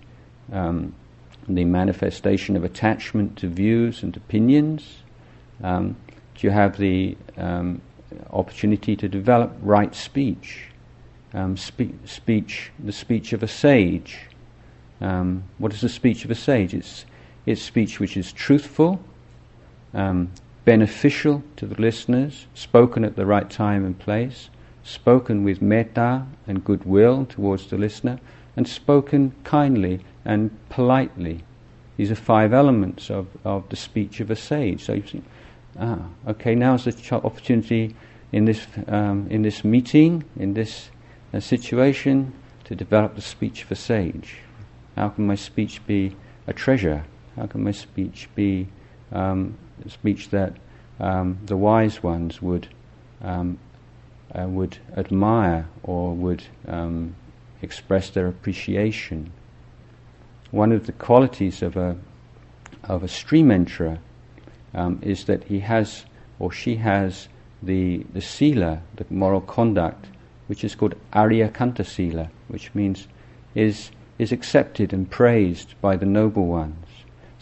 [0.51, 0.93] um,
[1.47, 5.03] the manifestation of attachment to views and opinions.
[5.63, 5.95] Um,
[6.43, 7.81] you have the um,
[8.31, 10.65] opportunity to develop right speech,
[11.33, 14.19] um, spe- speech, the speech of a sage.
[14.99, 16.73] Um, what is the speech of a sage?
[16.73, 17.05] It's,
[17.45, 18.99] it's speech which is truthful,
[19.93, 20.31] um,
[20.65, 24.49] beneficial to the listeners, spoken at the right time and place,
[24.83, 28.19] spoken with metta and goodwill towards the listener,
[28.55, 31.43] and spoken kindly and politely.
[31.97, 34.83] These are five elements of, of the speech of a sage.
[34.83, 35.01] So
[35.79, 37.95] ah, okay, is the ch- opportunity
[38.31, 40.89] in this, um, in this meeting, in this
[41.33, 44.37] uh, situation, to develop the speech of a sage.
[44.95, 46.15] How can my speech be
[46.47, 47.05] a treasure?
[47.35, 48.67] How can my speech be
[49.11, 49.57] um,
[49.87, 50.53] speech that
[50.99, 52.67] um, the wise ones would
[53.21, 53.57] um,
[54.33, 57.15] uh, would admire or would um,
[57.61, 59.31] express their appreciation?
[60.51, 61.97] One of the qualities of a
[62.83, 63.99] of a stream enterer
[64.73, 66.05] um, is that he has
[66.39, 67.27] or she has
[67.61, 70.07] the, the sila, the moral conduct,
[70.47, 73.07] which is called Aryakanta sila, which means
[73.53, 76.85] is, is accepted and praised by the noble ones.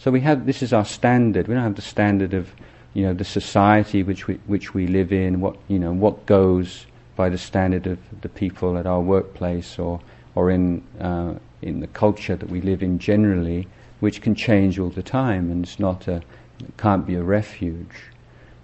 [0.00, 1.46] So we have this is our standard.
[1.46, 2.54] We don't have the standard of
[2.94, 5.42] you know the society which we which we live in.
[5.42, 10.00] What you know what goes by the standard of the people at our workplace or
[10.34, 13.68] or in uh, in the culture that we live in generally,
[14.00, 16.22] which can change all the time and it's not a
[16.60, 17.96] it can't be a refuge.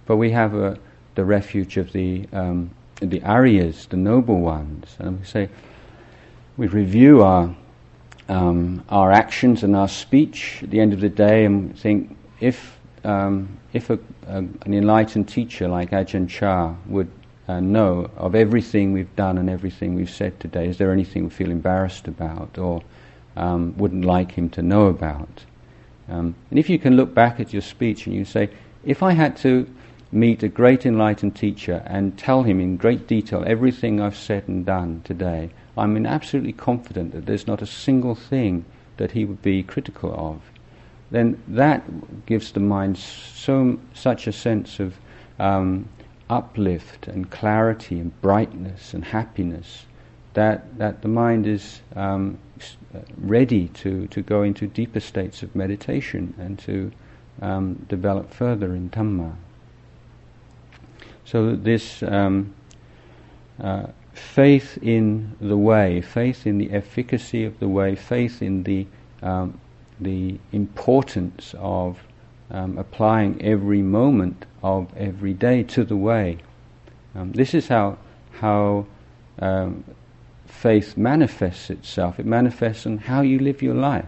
[0.05, 0.77] But we have a,
[1.15, 5.49] the refuge of the um, the Aryas, the noble ones, and we say
[6.57, 7.55] we review our
[8.29, 12.77] um, our actions and our speech at the end of the day and think if
[13.03, 17.09] um, if a, a, an enlightened teacher like Ajahn Chah would
[17.47, 21.29] uh, know of everything we've done and everything we've said today, is there anything we
[21.29, 22.81] feel embarrassed about or
[23.35, 25.45] um, wouldn't like him to know about?
[26.09, 28.49] Um, and if you can look back at your speech and you say,
[28.85, 29.67] if I had to
[30.11, 34.65] meet a great enlightened teacher and tell him in great detail everything I've said and
[34.65, 38.65] done today, I'm absolutely confident that there's not a single thing
[38.97, 40.41] that he would be critical of.
[41.11, 44.95] Then that gives the mind so such a sense of
[45.39, 45.87] um,
[46.29, 49.85] uplift and clarity and brightness and happiness
[50.37, 52.37] that that the mind is um,
[53.17, 56.91] ready to, to go into deeper states of meditation and to
[57.41, 59.35] um, develop further in Dhamma.
[61.25, 62.53] So this um,
[63.59, 68.85] uh, faith in the way, faith in the efficacy of the way, faith in the
[69.23, 69.59] um,
[69.99, 71.97] the importance of
[72.51, 76.37] um, applying every moment of every day to the way.
[77.15, 77.97] Um, this is how
[78.33, 78.85] how
[80.57, 82.19] faith manifests itself.
[82.19, 84.05] It manifests in how you live your life,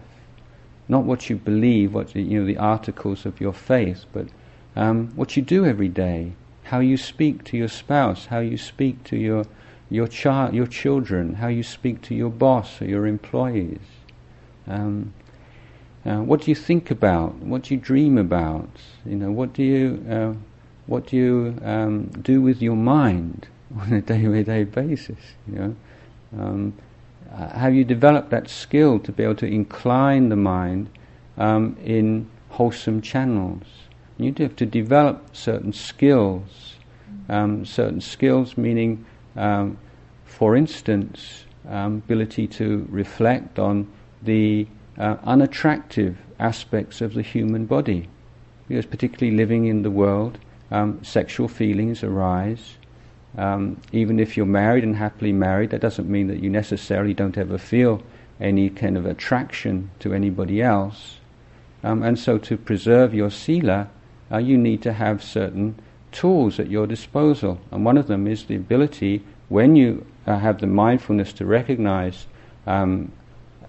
[0.88, 4.26] not what you believe, what you know, the articles of your faith, but
[4.74, 6.32] um, what you do every day,
[6.64, 9.44] how you speak to your spouse, how you speak to your
[9.92, 13.80] your child, your children, how you speak to your boss or your employees.
[14.68, 15.12] Um,
[16.06, 17.34] uh, what do you think about?
[17.36, 18.70] What do you dream about?
[19.04, 20.34] You know, what do you uh,
[20.86, 23.48] what do you um, do with your mind
[23.80, 25.18] on a day-by-day basis?
[25.46, 25.76] You know,
[26.38, 26.74] um,
[27.30, 30.88] have you developed that skill to be able to incline the mind
[31.38, 33.64] um, in wholesome channels?
[34.18, 36.74] You have to develop certain skills.
[37.28, 39.04] Um, certain skills meaning,
[39.36, 39.78] um,
[40.24, 43.90] for instance, um, ability to reflect on
[44.22, 44.66] the
[44.98, 48.08] uh, unattractive aspects of the human body.
[48.68, 50.38] Because particularly living in the world,
[50.70, 52.76] um, sexual feelings arise.
[53.38, 57.38] Um, even if you're married and happily married, that doesn't mean that you necessarily don't
[57.38, 58.02] ever feel
[58.40, 61.18] any kind of attraction to anybody else.
[61.82, 63.88] Um, and so, to preserve your sila,
[64.30, 65.76] uh, you need to have certain
[66.12, 67.60] tools at your disposal.
[67.70, 72.26] And one of them is the ability, when you uh, have the mindfulness to recognize
[72.66, 73.12] um,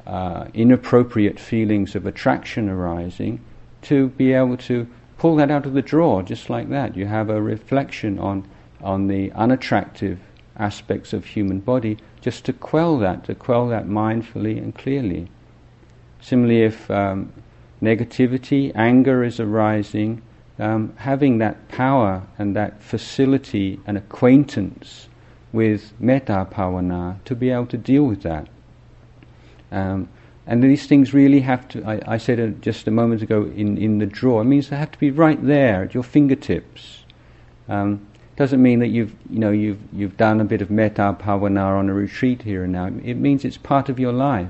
[0.05, 3.39] uh, inappropriate feelings of attraction arising,
[3.83, 4.87] to be able to
[5.17, 6.95] pull that out of the drawer just like that.
[6.95, 8.47] You have a reflection on,
[8.83, 10.19] on the unattractive
[10.57, 15.29] aspects of human body, just to quell that, to quell that mindfully and clearly.
[16.19, 17.31] Similarly, if um,
[17.81, 20.21] negativity, anger is arising,
[20.59, 25.07] um, having that power and that facility and acquaintance
[25.51, 28.47] with metta bhavana to be able to deal with that.
[29.71, 30.09] Um,
[30.45, 33.99] and these things really have to, I, I said just a moment ago, in, in
[33.99, 37.05] the drawer, it means they have to be right there at your fingertips.
[37.69, 38.05] Um,
[38.41, 41.91] doesn't mean that you've, you know, you've, you've done a bit of metta bhavana on
[41.91, 42.87] a retreat here and now.
[42.87, 44.49] It means it's part of your life.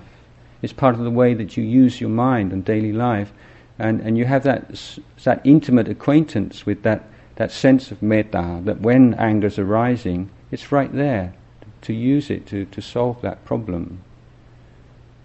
[0.62, 3.34] It's part of the way that you use your mind in daily life
[3.78, 4.80] and, and you have that,
[5.26, 7.04] that intimate acquaintance with that,
[7.36, 11.34] that sense of metta, that when anger's arising, it's right there
[11.82, 14.02] to use it to, to solve that problem.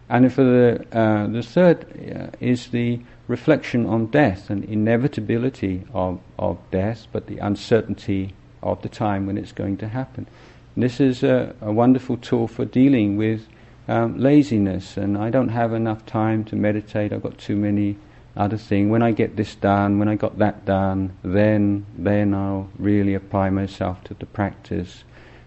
[0.09, 1.85] And for the, uh, the third
[2.17, 2.99] uh, is the
[3.29, 8.35] reflection on death and inevitability of, of death, but the uncertainty
[8.73, 10.27] of the time when it's going to happen.
[10.75, 13.47] And this is a, a, wonderful tool for dealing with
[13.89, 17.97] um, laziness, and I don't have enough time to meditate, I've got too many
[18.37, 18.91] other things.
[18.91, 23.51] When I get this done, when I got that done, then then I'll really apply
[23.51, 25.05] myself to the practice.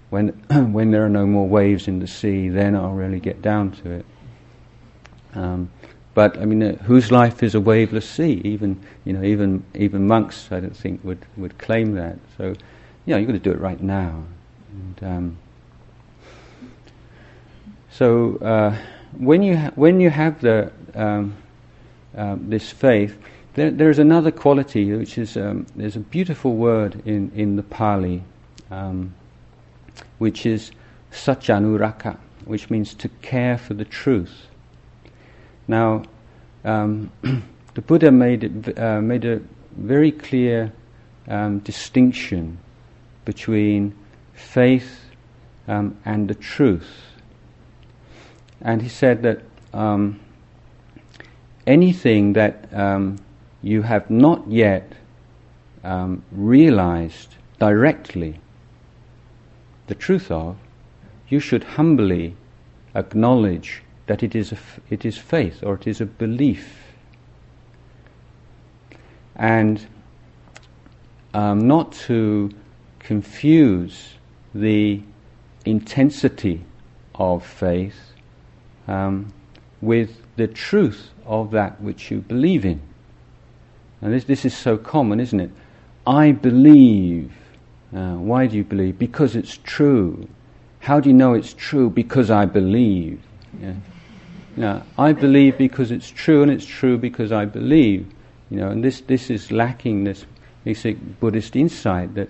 [0.09, 0.29] When
[0.73, 3.91] when there are no more waves in the sea, then I'll really get down to
[3.91, 4.05] it.
[5.35, 5.69] Um,
[6.13, 8.41] but I mean, uh, whose life is a waveless sea?
[8.43, 12.17] Even you know, even even monks, I don't think would would claim that.
[12.37, 12.55] So,
[13.09, 14.23] you know, you've got to do it right now.
[14.71, 15.37] And, um,
[17.89, 18.77] so uh,
[19.17, 21.35] when you ha- when you have the um,
[22.15, 23.17] um, this faith,
[23.55, 28.23] there, there's another quality which is um, there's a beautiful word in, in the Pali,
[28.69, 29.15] um,
[30.19, 30.71] which is
[31.11, 34.45] satyanuraka, which means to care for the truth.
[35.67, 36.03] Now,
[36.63, 37.11] um,
[37.73, 39.41] the Buddha made, it, uh, made a
[39.75, 40.71] very clear
[41.27, 42.59] um, distinction
[43.29, 43.93] between
[44.33, 45.01] faith
[45.67, 46.89] um, and the truth.
[48.59, 50.19] And he said that um,
[51.67, 53.19] anything that um,
[53.61, 54.93] you have not yet
[55.83, 58.39] um, realized directly
[59.85, 60.55] the truth of,
[61.27, 62.35] you should humbly
[62.95, 64.55] acknowledge that it is,
[64.89, 66.67] it is faith or it is a belief.
[69.35, 69.85] And
[71.35, 72.49] um, not to
[73.09, 74.13] confuse
[74.53, 75.01] the
[75.65, 76.63] intensity
[77.15, 78.13] of faith
[78.87, 79.33] um,
[79.81, 82.79] with the truth of that which you believe in.
[83.99, 85.49] And this, this is so common, isn't it?
[86.05, 87.31] I believe.
[87.91, 88.99] Uh, why do you believe?
[88.99, 90.29] Because it's true.
[90.77, 91.89] How do you know it's true?
[91.89, 93.19] Because I believe.
[94.55, 94.83] Yeah.
[94.99, 98.05] I believe because it's true, and it's true because I believe.
[98.51, 100.27] You know, and this, this is lacking this
[100.63, 102.29] basic Buddhist insight that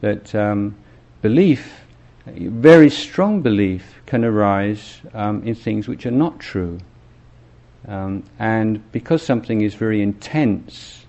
[0.00, 0.76] that um,
[1.22, 1.80] belief,
[2.26, 6.78] very strong belief, can arise um, in things which are not true.
[7.86, 11.06] Um, and because something is very intense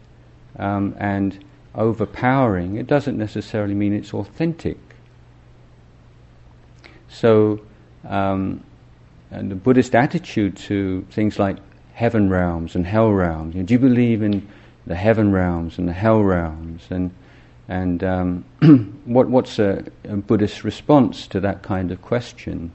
[0.58, 1.44] um, and
[1.76, 4.78] overpowering, it doesn't necessarily mean it's authentic.
[7.10, 7.62] So,
[8.08, 8.64] um,
[9.32, 11.58] the Buddhist attitude to things like
[11.94, 13.56] heaven realms and hell realms.
[13.56, 14.48] You know, do you believe in
[14.88, 16.84] the heaven realms and the hell realms?
[16.90, 17.12] And
[17.70, 18.46] and um,
[19.06, 22.72] what, what's a, a, Buddhist response to that kind of question?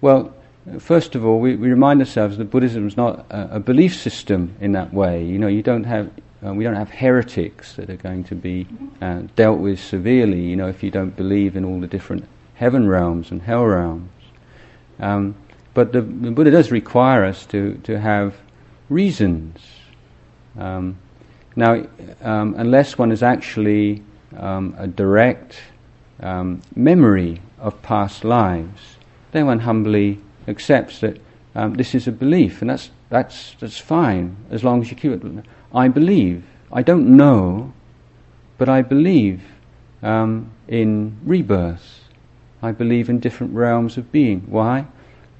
[0.00, 0.32] Well,
[0.78, 4.54] first of all, we, we remind ourselves that Buddhism is not a, a, belief system
[4.60, 5.24] in that way.
[5.24, 6.10] You know, you don't have
[6.46, 8.68] uh, we don't have heretics that are going to be
[9.02, 10.42] uh, dealt with severely.
[10.42, 14.10] You know, if you don't believe in all the different heaven realms and hell realms.
[15.00, 15.34] Um,
[15.74, 18.36] but the, the, Buddha does require us to, to have
[18.88, 19.58] reasons.
[20.58, 20.98] Um,
[21.56, 21.82] now,
[22.20, 24.02] um, unless one is actually
[24.36, 25.56] um, a direct
[26.20, 28.96] um, memory of past lives,
[29.32, 31.18] then one humbly accepts that
[31.54, 35.12] um, this is a belief, and that's, that's, that's fine as long as you keep
[35.12, 35.44] it.
[35.74, 36.44] I believe.
[36.70, 37.72] I don't know,
[38.58, 39.42] but I believe
[40.02, 42.00] um, in rebirth.
[42.62, 44.40] I believe in different realms of being.
[44.46, 44.86] Why?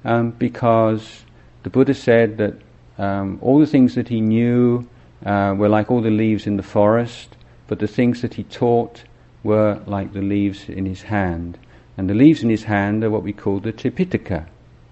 [0.03, 1.25] Um, because
[1.61, 2.55] the Buddha said that
[2.97, 4.87] all the things that he knew
[5.25, 7.35] uh, were like all the leaves in the forest,
[7.67, 9.03] but the things that he taught
[9.43, 11.57] were like the leaves in his hand.
[11.97, 14.47] And the leaves in his hand are what we call the Tripitaka,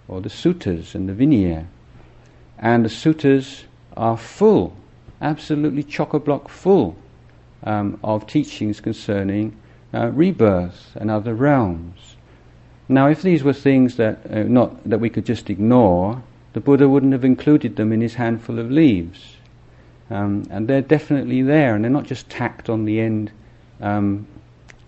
[0.08, 1.68] or the suttas and the Vinaya.
[2.58, 3.64] And the suttas
[3.96, 4.76] are full,
[5.22, 6.96] absolutely chock-a-block full
[7.64, 9.56] um, of teachings concerning
[9.94, 12.16] uh, rebirth and other realms.
[12.88, 16.22] Now, if these were things that uh, not that we could just ignore,
[16.54, 19.38] the Buddha wouldn't have included them in his handful of leaves.
[20.10, 23.32] Um, and they're definitely there, and they're not just tacked on the end
[23.82, 24.28] um,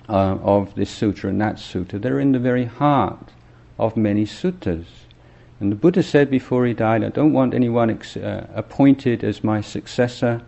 [0.07, 1.99] uh, of this sutra and that sutra.
[1.99, 3.32] They're in the very heart
[3.80, 4.86] of many suttas.
[5.59, 9.43] And the Buddha said before he died, I don't want anyone ex- uh, appointed as
[9.43, 10.41] my successor,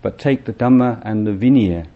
[0.00, 1.86] but take the Dhamma and the Vinaya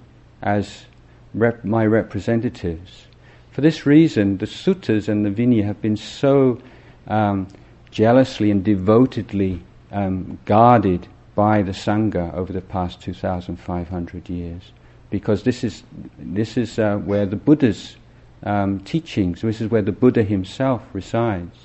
[0.42, 0.84] as
[1.32, 3.06] rep- my representatives.
[3.52, 6.60] For this reason, the suttas and the Vinaya have been so
[7.06, 7.48] um,
[7.90, 14.72] jealously and devotedly um, guarded by the Sangha over the past 2,500 years.
[15.10, 15.82] Because this is,
[16.18, 17.96] this is uh, where the Buddha's
[18.44, 21.56] um, teachings, this is where the Buddha himself resides.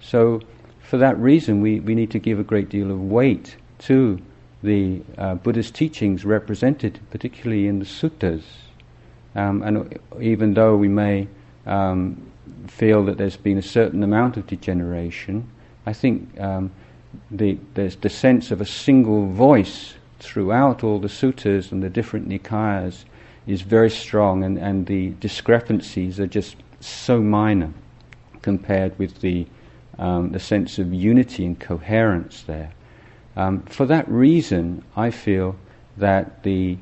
[0.00, 0.40] So,
[0.82, 4.20] for that reason, we, we need to give a great deal of weight to
[4.62, 8.42] the uh, Buddha's teachings represented, particularly in the suttas.
[9.34, 11.28] Um, and even though we may
[11.66, 12.30] um,
[12.66, 15.48] feel that there's been a certain amount of degeneration,
[15.86, 16.70] I think um,
[17.30, 22.28] the, there's the sense of a single voice throughout all the suttas and the different
[22.28, 23.04] nikayas
[23.46, 27.72] is very strong, and, and the discrepancies are just so minor
[28.42, 29.46] compared with the,
[29.98, 32.72] um, the sense of unity and coherence there.
[33.36, 35.56] Um, for that reason, I feel
[35.96, 36.78] that the,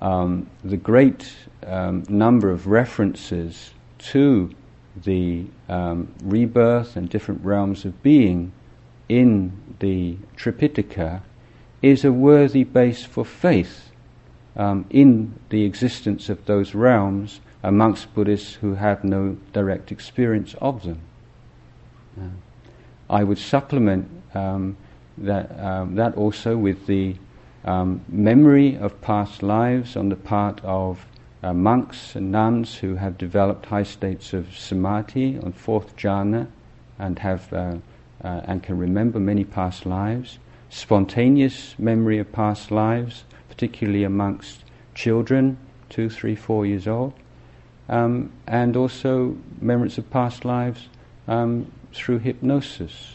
[0.00, 1.32] um, the great
[1.66, 4.50] um, number of references to
[4.96, 8.52] the um, rebirth and different realms of being
[9.08, 11.22] in the Tripitaka
[11.82, 13.90] is a worthy base for faith
[14.56, 20.82] um, in the existence of those realms amongst Buddhists who have no direct experience of
[20.82, 21.00] them.
[22.20, 22.28] Uh,
[23.10, 24.76] I would supplement um,
[25.16, 27.16] that, um, that also with the
[27.64, 31.06] um, memory of past lives on the part of
[31.42, 36.48] uh, monks and nuns who have developed high states of samadhi on fourth jhana
[36.98, 37.76] and have uh,
[38.22, 40.38] uh, and can remember many past lives,
[40.70, 44.64] spontaneous memory of past lives, particularly amongst
[44.94, 45.56] children,
[45.88, 47.12] two, three, four years old,
[47.88, 50.88] um, and also memories of past lives
[51.26, 53.14] um, through hypnosis.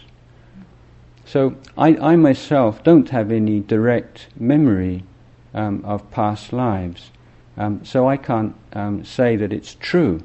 [1.26, 5.04] So I, I, myself don't have any direct memory
[5.54, 7.12] um, of past lives,
[7.56, 10.22] um, so I can't um, say that it's true.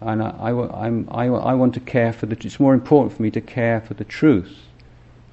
[0.00, 2.36] And I, I, I, I, want to care for the.
[2.44, 4.58] It's more important for me to care for the truth.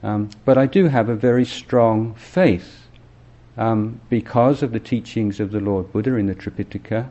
[0.03, 2.87] Um, but I do have a very strong faith
[3.57, 7.09] um, because of the teachings of the Lord Buddha in the Tripitaka,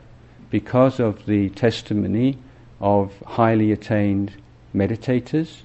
[0.49, 2.37] because of the testimony
[2.79, 4.33] of highly attained
[4.75, 5.57] meditators,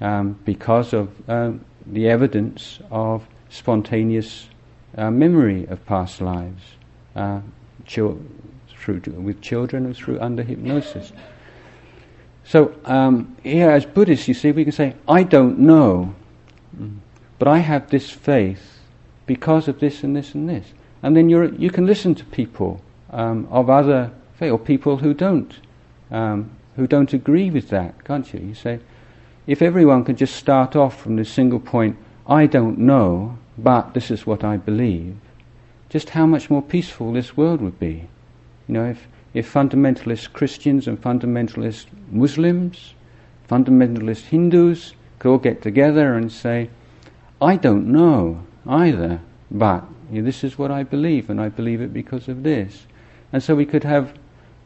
[0.00, 4.48] um, because of um, the evidence of spontaneous
[4.96, 6.62] uh, memory of past lives.
[7.14, 7.40] Uh,
[8.96, 11.12] through with children and through under hypnosis.
[12.44, 16.14] So um, here, as Buddhists, you see, we can say, "I don't know,
[17.38, 18.80] but I have this faith
[19.26, 20.66] because of this and this and this."
[21.02, 22.80] And then you you can listen to people
[23.10, 25.54] um, of other faith or people who don't
[26.10, 28.40] um, who don't agree with that, can't you?
[28.40, 28.80] You say,
[29.46, 34.10] if everyone could just start off from this single point, "I don't know, but this
[34.10, 35.16] is what I believe,"
[35.90, 38.08] just how much more peaceful this world would be.
[38.68, 42.94] You know, if, if fundamentalist Christians and fundamentalist Muslims,
[43.48, 46.70] fundamentalist Hindus could all get together and say,
[47.40, 51.80] I don't know either, but you know, this is what I believe, and I believe
[51.80, 52.86] it because of this.
[53.32, 54.12] And so we could have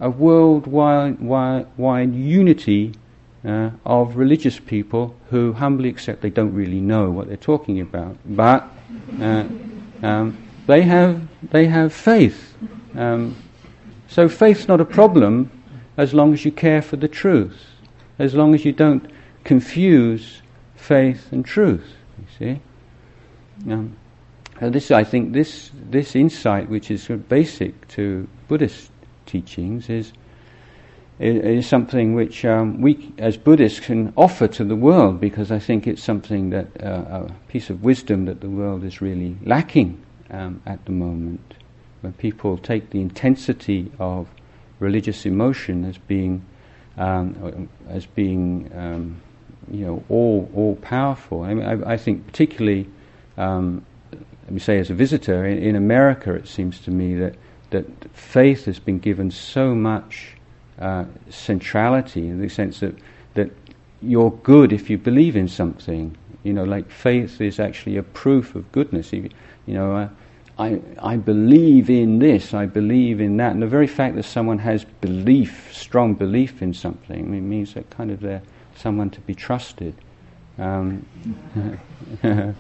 [0.01, 2.95] a worldwide wide, wide unity
[3.45, 8.17] uh, of religious people who humbly accept they don't really know what they're talking about,
[8.25, 8.69] but
[9.21, 9.45] uh,
[10.03, 12.57] um, they have they have faith.
[12.95, 13.37] Um,
[14.13, 15.51] so faith's not a problem
[15.97, 17.57] as long as you care for the truth,
[18.19, 19.11] as long as you don't
[19.43, 20.43] confuse
[20.77, 21.97] faith and truth.
[22.19, 22.61] You see.
[23.73, 23.97] Um,
[24.61, 28.91] this, I think, this this insight, which is sort of basic to Buddhist
[29.25, 30.13] teachings, is
[31.19, 35.87] is something which um, we, as Buddhists, can offer to the world because I think
[35.87, 40.61] it's something that uh, a piece of wisdom that the world is really lacking um,
[40.67, 41.55] at the moment
[42.03, 44.29] when people take the intensity of
[44.81, 46.45] religious emotion as being
[46.99, 49.21] um, as being um,
[49.71, 51.43] you know all all powerful.
[51.43, 52.89] I, mean, I, I think particularly
[53.39, 57.37] um, let me say as a visitor in, in, America, it seems to me that
[57.71, 60.37] that faith has been given so much
[60.79, 62.95] uh, centrality in the sense that
[63.35, 63.51] that
[64.03, 66.17] you're good if you believe in something.
[66.43, 69.13] You know, like faith is actually a proof of goodness.
[69.13, 69.31] You,
[69.67, 69.97] you know.
[69.97, 70.09] Uh,
[70.59, 73.53] I, I believe in this, I believe in that.
[73.53, 77.89] And the very fact that someone has belief, strong belief in something, it means that
[77.91, 78.43] kind of they're
[78.77, 79.95] someone to be trusted.
[80.59, 81.07] Um,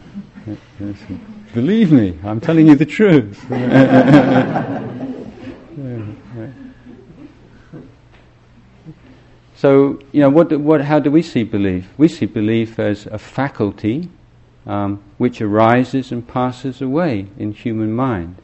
[1.55, 3.38] believe me, I'm telling you the truth.
[9.57, 11.86] so, you know, what, what, how do we see belief?
[11.99, 14.09] We see belief as a faculty
[14.66, 18.36] um, which arises and passes away in human mind.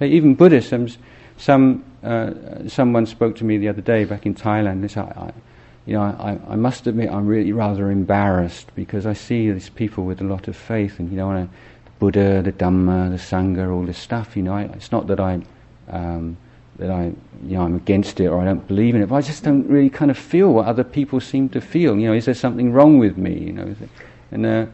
[0.00, 0.88] Even Buddhism,
[1.36, 2.32] some, uh,
[2.68, 4.82] someone spoke to me the other day back in Thailand.
[4.82, 5.32] They said, I,
[5.86, 10.04] you know, I, I, must admit I'm really rather embarrassed because I see these people
[10.04, 11.48] with a lot of faith and, you know,
[11.84, 15.20] the Buddha, the Dhamma, the Sangha, all this stuff, you know, I, it's not that
[15.20, 15.40] I,
[15.88, 16.36] um,
[16.78, 17.12] that I,
[17.44, 19.66] you know, I'm against it or I don't believe in it, but I just don't
[19.68, 21.96] really kind of feel what other people seem to feel.
[21.96, 23.38] You know, is there something wrong with me?
[23.38, 23.74] You know,
[24.30, 24.66] and uh,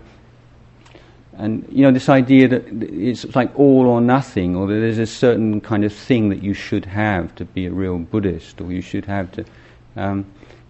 [1.40, 5.06] and you know this idea that it's like all or nothing, or that there's a
[5.06, 8.82] certain kind of thing that you should have to be a real Buddhist, or you
[8.82, 9.44] should have to.
[9.96, 10.26] Um,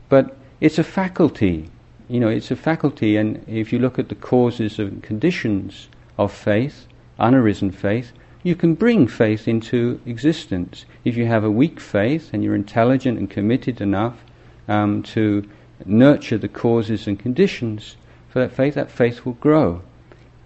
[0.09, 1.69] but it's a faculty,
[2.09, 6.33] you know, it's a faculty, and if you look at the causes and conditions of
[6.33, 6.87] faith,
[7.19, 8.13] unarisen faith,
[8.45, 10.85] you can bring faith into existence.
[11.05, 14.23] If you have a weak faith and you're intelligent and committed enough
[14.69, 15.45] um, to
[15.85, 17.97] nurture the causes and conditions
[18.29, 19.83] for that faith, that faith will grow.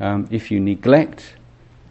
[0.00, 1.34] Um, if you neglect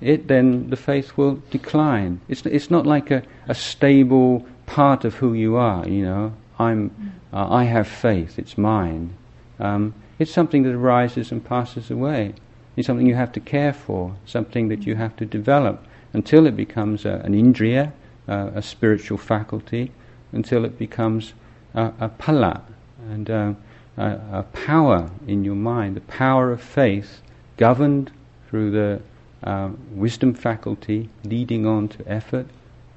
[0.02, 2.20] it, then the faith will decline.
[2.28, 6.34] It's, it's not like a, a stable part of who you are, you know.
[6.60, 6.92] I'm,
[7.32, 9.16] uh, I have faith, it's mine.
[9.60, 12.36] Um, it's something that arises and passes away.
[12.76, 16.56] It's something you have to care for, something that you have to develop until it
[16.56, 17.92] becomes a, an indriya,
[18.28, 19.92] uh, a spiritual faculty,
[20.32, 21.34] until it becomes
[21.74, 22.62] a, a bala,
[23.10, 23.54] and uh,
[23.98, 27.22] a, a power in your mind, the power of faith
[27.58, 28.12] governed
[28.50, 29.02] through the
[29.44, 32.48] uh, wisdom faculty, leading on to effort,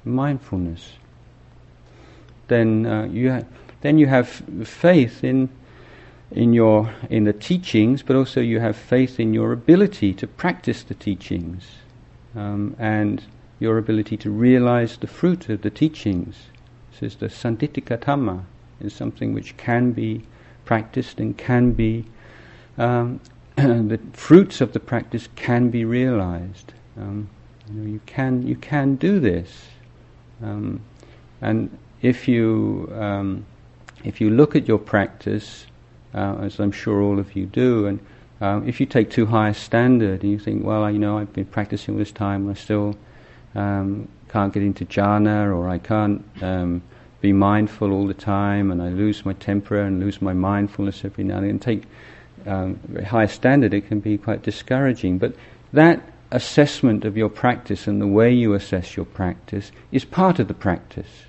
[0.05, 0.93] mindfulness.
[2.47, 3.43] Then uh, you ha-
[3.81, 4.29] then you have
[4.63, 5.49] faith in
[6.31, 10.83] in your in the teachings, but also you have faith in your ability to practice
[10.83, 11.65] the teachings
[12.35, 13.23] um, and
[13.59, 16.35] your ability to realize the fruit of the teachings.
[16.91, 18.43] This is the Sandittika Dhamma,
[18.79, 20.23] is something which can be
[20.65, 22.05] practiced and can be
[22.77, 23.19] um,
[23.87, 26.73] the fruits of the practice can be realized.
[26.95, 27.27] Um,
[27.67, 29.65] you, know, you, can you can do this,
[30.43, 30.79] um,
[31.41, 33.47] and if you um,
[34.03, 35.65] if you look at your practice,
[36.13, 37.99] uh, as I'm sure all of you do, and
[38.41, 41.33] um, if you take too high a standard and you think, well, you know, I've
[41.33, 42.95] been practicing all this time, and I still
[43.55, 46.23] um, can't get into jhana, or I can't
[47.21, 51.23] be mindful all the time, and I lose my temper and lose my mindfulness every
[51.23, 51.57] now and then.
[51.57, 51.85] Take
[52.47, 55.17] um, very high standard, it can be quite discouraging.
[55.17, 55.35] But
[55.73, 60.47] that assessment of your practice and the way you assess your practice is part of
[60.47, 61.25] the practice.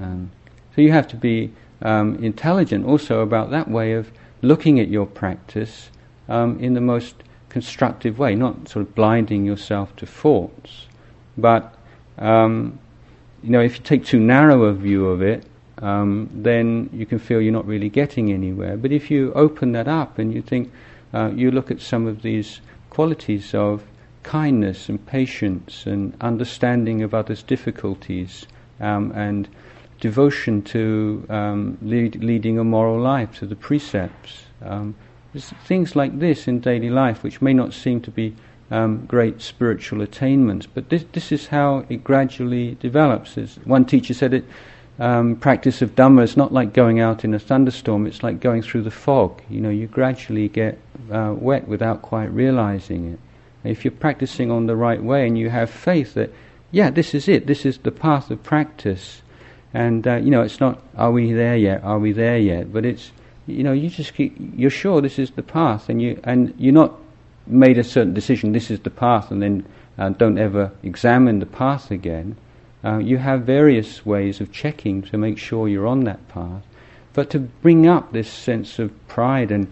[0.00, 0.30] Um,
[0.74, 4.10] so you have to be um, intelligent also about that way of
[4.42, 5.90] looking at your practice
[6.28, 7.14] um, in the most
[7.48, 10.86] constructive way, not sort of blinding yourself to faults,
[11.36, 11.74] but
[12.18, 12.78] um,
[13.42, 15.44] you know, if you take too narrow a view of it,
[15.84, 18.76] um, then you can feel you're not really getting anywhere.
[18.78, 20.72] But if you open that up and you think,
[21.12, 23.82] uh, you look at some of these qualities of
[24.22, 28.46] kindness and patience and understanding of others' difficulties
[28.80, 29.46] um, and
[30.00, 34.44] devotion to um, lead, leading a moral life, to the precepts.
[34.62, 34.94] Um,
[35.66, 38.34] things like this in daily life which may not seem to be
[38.70, 43.36] um, great spiritual attainments, but this, this is how it gradually develops.
[43.36, 44.44] As one teacher said it,
[44.98, 48.62] um, practice of Dhamma is not like going out in a thunderstorm, it's like going
[48.62, 49.42] through the fog.
[49.50, 50.78] You know, you gradually get
[51.10, 53.18] uh, wet without quite realizing it.
[53.68, 56.30] If you're practicing on the right way and you have faith that,
[56.70, 59.22] yeah, this is it, this is the path of practice,
[59.72, 62.84] and uh, you know, it's not, are we there yet, are we there yet, but
[62.84, 63.10] it's,
[63.46, 66.72] you know, you just keep, you're sure this is the path, and you and you're
[66.72, 66.92] not
[67.46, 69.66] made a certain decision, this is the path, and then
[69.98, 72.36] uh, don't ever examine the path again.
[72.84, 76.62] Uh, you have various ways of checking to make sure you're on that path,
[77.14, 79.66] but to bring up this sense of pride and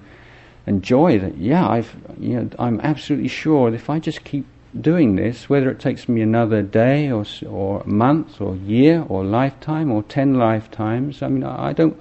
[0.67, 4.47] and joy that yeah, I've you know I'm absolutely sure that if I just keep
[4.81, 9.91] doing this, whether it takes me another day or or month or year or lifetime
[9.91, 11.99] or ten lifetimes, I mean I, don't.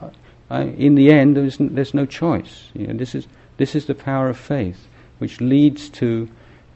[0.50, 2.70] I, in the end, there's there's no choice.
[2.74, 4.88] You know, this is this is the power of faith,
[5.18, 6.30] which leads to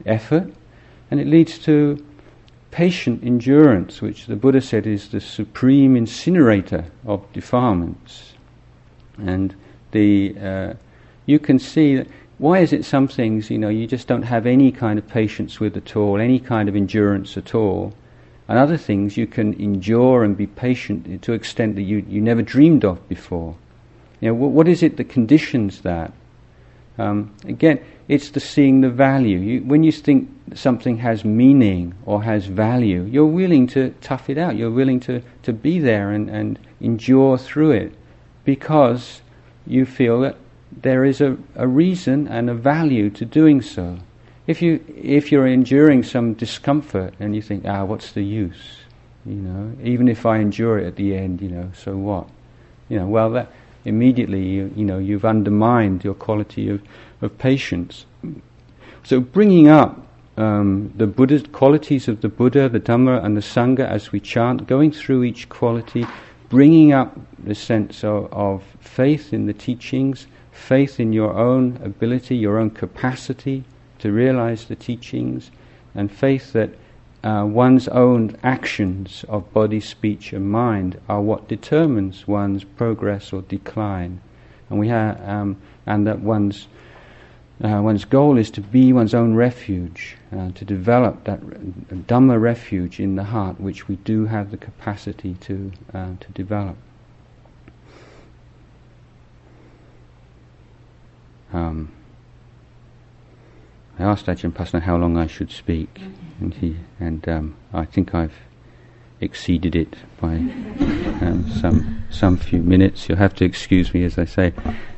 [0.04, 0.52] effort,
[1.10, 2.04] and it leads to
[2.76, 8.34] patient endurance, which the Buddha said is the supreme incinerator of defilements.
[9.16, 9.54] And
[9.92, 10.74] the uh,
[11.24, 12.06] you can see that
[12.36, 15.58] why is it some things you know you just don't have any kind of patience
[15.58, 17.94] with at all, any kind of endurance at all,
[18.46, 22.20] and other things you can endure and be patient to an extent that you you
[22.20, 23.56] never dreamed of before.
[24.20, 26.12] You know what is it that conditions that?
[26.98, 29.38] Um, again, it's the seeing the value.
[29.38, 34.38] You, when you think something has meaning or has value, you're willing to tough it
[34.38, 34.56] out.
[34.56, 37.92] You're willing to, to be there and, and endure through it
[38.44, 39.22] because
[39.66, 40.36] you feel that
[40.82, 43.98] there is a, a reason and a value to doing so.
[44.46, 48.78] If you if you're enduring some discomfort and you think, ah, what's the use?
[49.24, 52.28] You know, even if I endure it at the end, you know, so what?
[52.88, 53.50] You know, well that
[53.84, 56.82] immediately you, you know you've undermined your quality of,
[57.22, 58.06] of patience.
[59.02, 60.05] So bringing up
[60.36, 64.66] um, the Buddha qualities of the Buddha, the Dhamma, and the Sangha as we chant,
[64.66, 66.06] going through each quality,
[66.48, 72.36] bringing up the sense of, of faith in the teachings, faith in your own ability,
[72.36, 73.64] your own capacity
[73.98, 75.50] to realize the teachings,
[75.94, 76.70] and faith that
[77.24, 83.42] uh, one's own actions of body, speech, and mind are what determines one's progress or
[83.42, 84.20] decline,
[84.70, 85.56] and we ha- um,
[85.86, 86.68] and that one's
[87.64, 91.40] uh, one's goal is to be one's own refuge, uh, to develop that
[92.06, 96.76] Dhamma refuge in the heart, which we do have the capacity to uh, to develop.
[101.52, 101.92] Um,
[103.98, 106.44] I asked Ajahn Pasanno how long I should speak, mm-hmm.
[106.44, 108.34] and he and um, I think I've
[109.20, 113.08] exceeded it by um, some some few minutes.
[113.08, 114.52] You'll have to excuse me, as I say,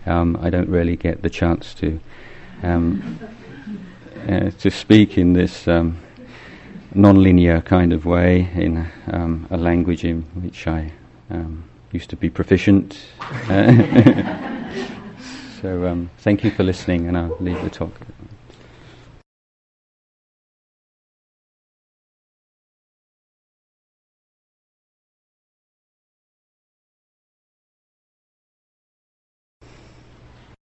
[0.07, 2.01] um, I don't really get the chance to
[2.63, 3.21] um,
[4.27, 5.99] uh, to speak in this um,
[6.95, 10.93] non-linear kind of way in um, a language in which I
[11.93, 12.99] used to be proficient.
[15.61, 17.93] so thank you for listening, and I'll leave the talk.